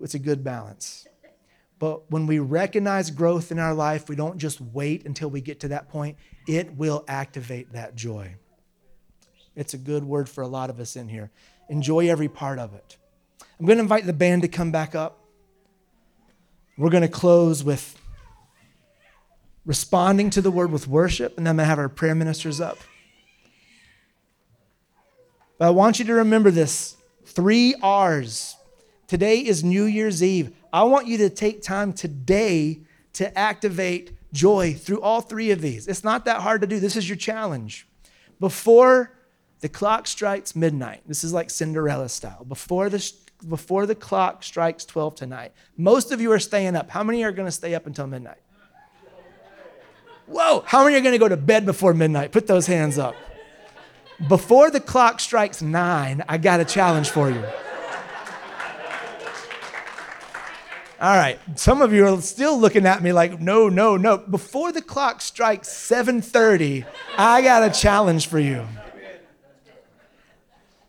It's 0.00 0.14
a 0.14 0.18
good 0.18 0.42
balance. 0.42 1.06
But 1.78 2.10
when 2.10 2.26
we 2.26 2.40
recognize 2.40 3.10
growth 3.10 3.52
in 3.52 3.58
our 3.58 3.74
life, 3.74 4.08
we 4.08 4.16
don't 4.16 4.38
just 4.38 4.60
wait 4.60 5.06
until 5.06 5.30
we 5.30 5.40
get 5.40 5.60
to 5.60 5.68
that 5.68 5.88
point, 5.88 6.16
it 6.46 6.76
will 6.76 7.04
activate 7.06 7.72
that 7.72 7.94
joy. 7.94 8.34
It's 9.54 9.74
a 9.74 9.78
good 9.78 10.04
word 10.04 10.28
for 10.28 10.42
a 10.42 10.48
lot 10.48 10.70
of 10.70 10.80
us 10.80 10.96
in 10.96 11.08
here. 11.08 11.30
Enjoy 11.68 12.08
every 12.08 12.28
part 12.28 12.58
of 12.58 12.74
it. 12.74 12.96
I'm 13.58 13.66
going 13.66 13.78
to 13.78 13.82
invite 13.82 14.06
the 14.06 14.12
band 14.12 14.42
to 14.42 14.48
come 14.48 14.70
back 14.70 14.94
up. 14.94 15.24
We're 16.76 16.90
going 16.90 17.02
to 17.02 17.08
close 17.08 17.64
with 17.64 18.00
responding 19.66 20.30
to 20.30 20.40
the 20.40 20.50
word 20.50 20.70
with 20.70 20.86
worship, 20.86 21.36
and 21.36 21.44
then 21.44 21.52
I'm 21.52 21.56
going 21.56 21.64
to 21.64 21.68
have 21.68 21.78
our 21.80 21.88
prayer 21.88 22.14
ministers 22.14 22.60
up. 22.60 22.78
But 25.58 25.66
I 25.66 25.70
want 25.70 25.98
you 25.98 26.04
to 26.04 26.14
remember 26.14 26.52
this 26.52 26.96
three 27.24 27.74
R's. 27.82 28.54
Today 29.08 29.38
is 29.40 29.64
New 29.64 29.84
Year's 29.84 30.22
Eve. 30.22 30.54
I 30.72 30.84
want 30.84 31.08
you 31.08 31.18
to 31.18 31.30
take 31.30 31.60
time 31.60 31.92
today 31.92 32.82
to 33.14 33.36
activate 33.36 34.12
joy 34.32 34.74
through 34.74 35.00
all 35.00 35.20
three 35.20 35.50
of 35.50 35.60
these. 35.60 35.88
It's 35.88 36.04
not 36.04 36.26
that 36.26 36.42
hard 36.42 36.60
to 36.60 36.68
do. 36.68 36.78
This 36.78 36.94
is 36.94 37.08
your 37.08 37.16
challenge. 37.16 37.88
Before 38.38 39.18
the 39.60 39.68
clock 39.68 40.06
strikes 40.06 40.54
midnight, 40.54 41.02
this 41.06 41.24
is 41.24 41.32
like 41.32 41.50
Cinderella 41.50 42.08
style. 42.08 42.44
Before 42.44 42.88
the 42.88 43.00
before 43.46 43.86
the 43.86 43.94
clock 43.94 44.42
strikes 44.42 44.84
12 44.84 45.14
tonight. 45.14 45.52
Most 45.76 46.12
of 46.12 46.20
you 46.20 46.32
are 46.32 46.38
staying 46.38 46.76
up. 46.76 46.90
How 46.90 47.02
many 47.02 47.22
are 47.24 47.32
going 47.32 47.46
to 47.46 47.52
stay 47.52 47.74
up 47.74 47.86
until 47.86 48.06
midnight? 48.06 48.38
Whoa, 50.26 50.62
how 50.66 50.84
many 50.84 50.96
are 50.96 51.00
going 51.00 51.12
to 51.12 51.18
go 51.18 51.28
to 51.28 51.36
bed 51.36 51.64
before 51.64 51.94
midnight? 51.94 52.32
Put 52.32 52.46
those 52.46 52.66
hands 52.66 52.98
up. 52.98 53.14
Before 54.28 54.70
the 54.70 54.80
clock 54.80 55.20
strikes 55.20 55.62
nine, 55.62 56.24
I 56.28 56.38
got 56.38 56.60
a 56.60 56.64
challenge 56.64 57.10
for 57.10 57.30
you. 57.30 57.44
All 61.00 61.14
right, 61.14 61.38
some 61.54 61.80
of 61.80 61.92
you 61.92 62.04
are 62.06 62.20
still 62.20 62.58
looking 62.58 62.84
at 62.84 63.00
me 63.02 63.12
like, 63.12 63.40
no, 63.40 63.68
no, 63.68 63.96
no. 63.96 64.18
Before 64.18 64.72
the 64.72 64.82
clock 64.82 65.20
strikes 65.20 65.68
7:30, 65.68 66.84
I 67.16 67.40
got 67.40 67.62
a 67.62 67.70
challenge 67.70 68.26
for 68.26 68.40
you. 68.40 68.66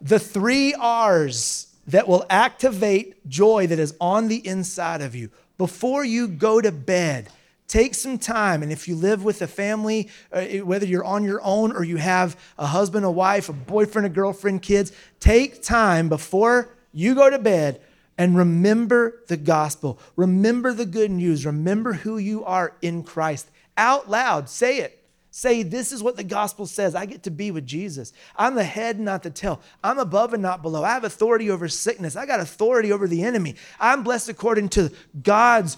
The 0.02 0.18
three 0.18 0.74
R's 0.74 1.68
that 1.90 2.08
will 2.08 2.26
activate 2.30 3.28
joy 3.28 3.68
that 3.68 3.80
is 3.80 3.96
on 4.00 4.28
the 4.28 4.46
inside 4.48 5.02
of 5.02 5.16
you. 5.16 5.30
Before 5.58 6.06
you 6.06 6.28
go 6.28 6.62
to 6.62 6.72
bed, 6.72 7.30
take 7.68 7.96
some 7.96 8.18
time. 8.18 8.64
And 8.64 8.72
if 8.72 8.88
you 8.88 8.96
live 8.96 9.24
with 9.24 9.42
a 9.42 9.48
family, 9.48 10.10
uh, 10.32 10.44
whether 10.64 10.86
you're 10.86 11.04
on 11.04 11.24
your 11.24 11.42
own 11.44 11.72
or 11.72 11.84
you 11.84 11.98
have 11.98 12.40
a 12.58 12.68
husband, 12.68 13.06
a 13.06 13.12
wife, 13.12 13.50
a 13.50 13.54
boyfriend, 13.54 14.06
a 14.06 14.10
girlfriend, 14.10 14.62
kids, 14.62 14.92
take 15.20 15.64
time 15.64 16.10
before 16.10 16.70
you 16.94 17.16
go 17.16 17.30
to 17.30 17.40
bed 17.40 17.82
and 18.18 18.38
remember 18.38 19.22
the 19.28 19.38
gospel. 19.38 20.00
Remember 20.16 20.74
the 20.74 20.86
good 20.86 21.12
news. 21.12 21.46
Remember 21.46 21.94
who 21.94 22.18
you 22.18 22.44
are 22.46 22.76
in 22.82 23.04
Christ. 23.04 23.50
Out 23.78 24.10
loud, 24.10 24.50
say 24.50 24.80
it. 24.80 24.99
Say, 25.32 25.62
this 25.62 25.92
is 25.92 26.02
what 26.02 26.16
the 26.16 26.24
gospel 26.24 26.66
says. 26.66 26.96
I 26.96 27.06
get 27.06 27.24
to 27.24 27.32
be 27.32 27.52
with 27.52 27.66
Jesus. 27.66 28.14
I'm 28.36 28.56
the 28.56 28.64
head, 28.64 29.00
not 29.00 29.22
the 29.22 29.30
tail. 29.30 29.62
I'm 29.84 30.00
above 30.00 30.34
and 30.34 30.42
not 30.42 30.64
below. 30.64 30.84
I 30.84 30.90
have 30.90 31.04
authority 31.04 31.52
over 31.52 31.68
sickness. 31.68 32.16
I 32.16 32.26
got 32.26 32.40
authority 32.40 32.92
over 32.92 33.08
the 33.08 33.24
enemy. 33.24 33.56
I'm 33.80 34.04
blessed 34.04 34.30
according 34.30 34.70
to 34.70 34.92
God's 35.22 35.78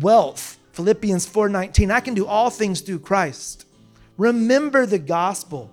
wealth. 0.00 0.58
Philippians 0.72 1.26
4:19. 1.26 1.90
I 1.90 2.00
can 2.00 2.14
do 2.14 2.26
all 2.26 2.48
things 2.48 2.80
through 2.80 3.00
Christ. 3.00 3.66
Remember 4.16 4.86
the 4.86 4.98
gospel. 4.98 5.70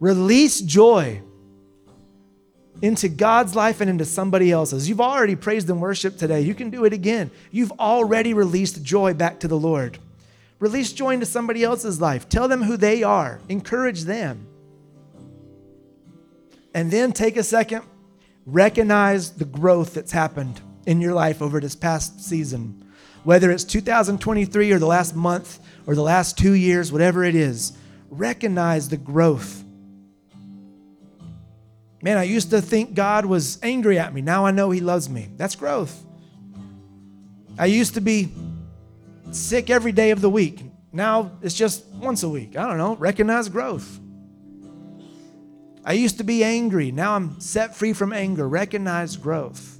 Release 0.00 0.60
joy 0.60 1.20
into 2.80 3.08
God's 3.08 3.54
life 3.54 3.80
and 3.80 3.90
into 3.90 4.04
somebody 4.04 4.50
else's. 4.50 4.88
You've 4.88 5.00
already 5.00 5.36
praised 5.36 5.68
and 5.68 5.80
worshiped 5.80 6.18
today. 6.18 6.40
You 6.40 6.54
can 6.54 6.70
do 6.70 6.84
it 6.84 6.92
again. 6.92 7.30
You've 7.50 7.72
already 7.72 8.34
released 8.34 8.82
joy 8.82 9.14
back 9.14 9.40
to 9.40 9.48
the 9.48 9.58
Lord. 9.58 9.98
Release 10.58 10.92
joy 10.92 11.14
into 11.14 11.26
somebody 11.26 11.62
else's 11.62 12.00
life. 12.00 12.28
Tell 12.28 12.48
them 12.48 12.62
who 12.62 12.76
they 12.76 13.02
are. 13.02 13.40
Encourage 13.48 14.02
them. 14.02 14.46
And 16.72 16.90
then 16.90 17.12
take 17.12 17.36
a 17.36 17.42
second, 17.42 17.84
recognize 18.44 19.32
the 19.32 19.44
growth 19.44 19.94
that's 19.94 20.12
happened 20.12 20.60
in 20.86 21.00
your 21.00 21.14
life 21.14 21.42
over 21.42 21.60
this 21.60 21.74
past 21.74 22.22
season. 22.22 22.82
Whether 23.24 23.50
it's 23.50 23.64
2023 23.64 24.72
or 24.72 24.78
the 24.78 24.86
last 24.86 25.16
month 25.16 25.58
or 25.86 25.94
the 25.94 26.02
last 26.02 26.38
two 26.38 26.52
years, 26.52 26.92
whatever 26.92 27.24
it 27.24 27.34
is, 27.34 27.72
recognize 28.08 28.88
the 28.88 28.96
growth. 28.96 29.64
Man, 32.02 32.18
I 32.18 32.22
used 32.22 32.50
to 32.50 32.60
think 32.60 32.94
God 32.94 33.26
was 33.26 33.58
angry 33.62 33.98
at 33.98 34.14
me. 34.14 34.20
Now 34.20 34.46
I 34.46 34.52
know 34.52 34.70
He 34.70 34.80
loves 34.80 35.08
me. 35.08 35.28
That's 35.36 35.56
growth. 35.56 36.04
I 37.58 37.66
used 37.66 37.94
to 37.94 38.00
be 38.00 38.28
sick 39.30 39.70
every 39.70 39.92
day 39.92 40.10
of 40.10 40.20
the 40.20 40.30
week. 40.30 40.62
Now 40.92 41.32
it's 41.42 41.54
just 41.54 41.86
once 41.86 42.22
a 42.22 42.28
week. 42.28 42.56
I 42.56 42.66
don't 42.66 42.78
know. 42.78 42.96
Recognize 42.96 43.48
growth. 43.48 44.00
I 45.84 45.92
used 45.92 46.18
to 46.18 46.24
be 46.24 46.42
angry. 46.42 46.90
Now 46.90 47.14
I'm 47.14 47.40
set 47.40 47.76
free 47.76 47.92
from 47.92 48.12
anger. 48.12 48.48
Recognize 48.48 49.16
growth. 49.16 49.78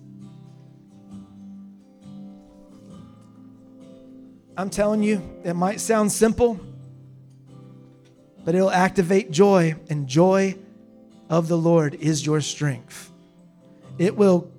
I'm 4.57 4.71
telling 4.71 5.03
you, 5.03 5.21
it 5.45 5.55
might 5.55 5.81
sound 5.81 6.11
simple, 6.11 6.59
but 8.45 8.55
it'll 8.55 8.71
activate 8.71 9.31
joy, 9.31 9.75
and 9.91 10.07
joy 10.07 10.57
of 11.29 11.49
the 11.49 11.59
Lord 11.59 11.95
is 11.97 12.25
your 12.25 12.41
strength. 12.41 13.11
It 13.99 14.17
will. 14.17 14.51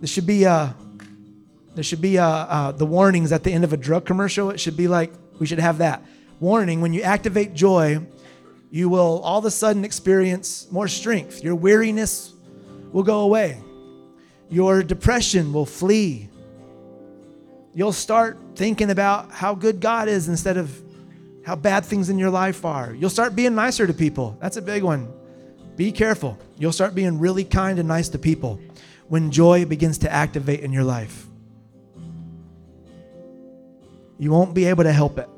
this 0.00 0.10
should 0.10 0.26
be 0.26 0.44
uh, 0.44 0.70
there 1.76 1.84
should 1.84 2.00
be 2.00 2.18
uh, 2.18 2.26
uh, 2.26 2.72
the 2.72 2.86
warnings 2.86 3.32
at 3.32 3.44
the 3.44 3.52
end 3.52 3.62
of 3.62 3.74
a 3.74 3.76
drug 3.76 4.06
commercial. 4.06 4.48
It 4.48 4.58
should 4.58 4.78
be 4.78 4.88
like 4.88 5.12
we 5.38 5.46
should 5.46 5.58
have 5.58 5.78
that 5.78 6.02
warning. 6.40 6.80
When 6.80 6.94
you 6.94 7.02
activate 7.02 7.52
joy, 7.52 8.00
you 8.70 8.88
will 8.88 9.20
all 9.20 9.40
of 9.40 9.44
a 9.44 9.50
sudden 9.50 9.84
experience 9.84 10.66
more 10.70 10.88
strength. 10.88 11.44
Your 11.44 11.54
weariness 11.54 12.32
will 12.92 13.02
go 13.02 13.20
away. 13.20 13.60
Your 14.48 14.82
depression 14.82 15.52
will 15.52 15.66
flee. 15.66 16.30
You'll 17.74 17.92
start 17.92 18.38
thinking 18.54 18.90
about 18.90 19.30
how 19.30 19.54
good 19.54 19.78
God 19.78 20.08
is 20.08 20.28
instead 20.28 20.56
of 20.56 20.74
how 21.44 21.56
bad 21.56 21.84
things 21.84 22.08
in 22.08 22.18
your 22.18 22.30
life 22.30 22.64
are. 22.64 22.94
You'll 22.94 23.10
start 23.10 23.36
being 23.36 23.54
nicer 23.54 23.86
to 23.86 23.92
people. 23.92 24.38
That's 24.40 24.56
a 24.56 24.62
big 24.62 24.82
one. 24.82 25.12
Be 25.76 25.92
careful. 25.92 26.38
You'll 26.56 26.72
start 26.72 26.94
being 26.94 27.18
really 27.18 27.44
kind 27.44 27.78
and 27.78 27.86
nice 27.86 28.08
to 28.08 28.18
people 28.18 28.58
when 29.08 29.30
joy 29.30 29.66
begins 29.66 29.98
to 29.98 30.10
activate 30.10 30.60
in 30.60 30.72
your 30.72 30.84
life. 30.84 31.26
You 34.18 34.30
won't 34.30 34.54
be 34.54 34.64
able 34.66 34.84
to 34.84 34.92
help 34.92 35.18
it. 35.18 35.28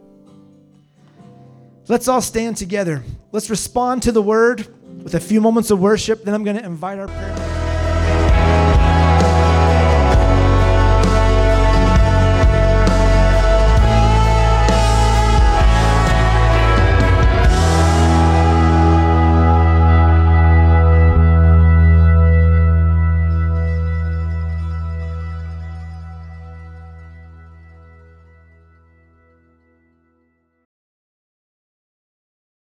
Let's 1.88 2.06
all 2.06 2.20
stand 2.20 2.56
together. 2.56 3.02
Let's 3.32 3.50
respond 3.50 4.02
to 4.04 4.12
the 4.12 4.22
word 4.22 4.66
with 5.02 5.14
a 5.14 5.20
few 5.20 5.40
moments 5.40 5.70
of 5.70 5.80
worship. 5.80 6.24
Then 6.24 6.34
I'm 6.34 6.44
going 6.44 6.56
to 6.56 6.64
invite 6.64 6.98
our 6.98 7.08
parents. 7.08 7.47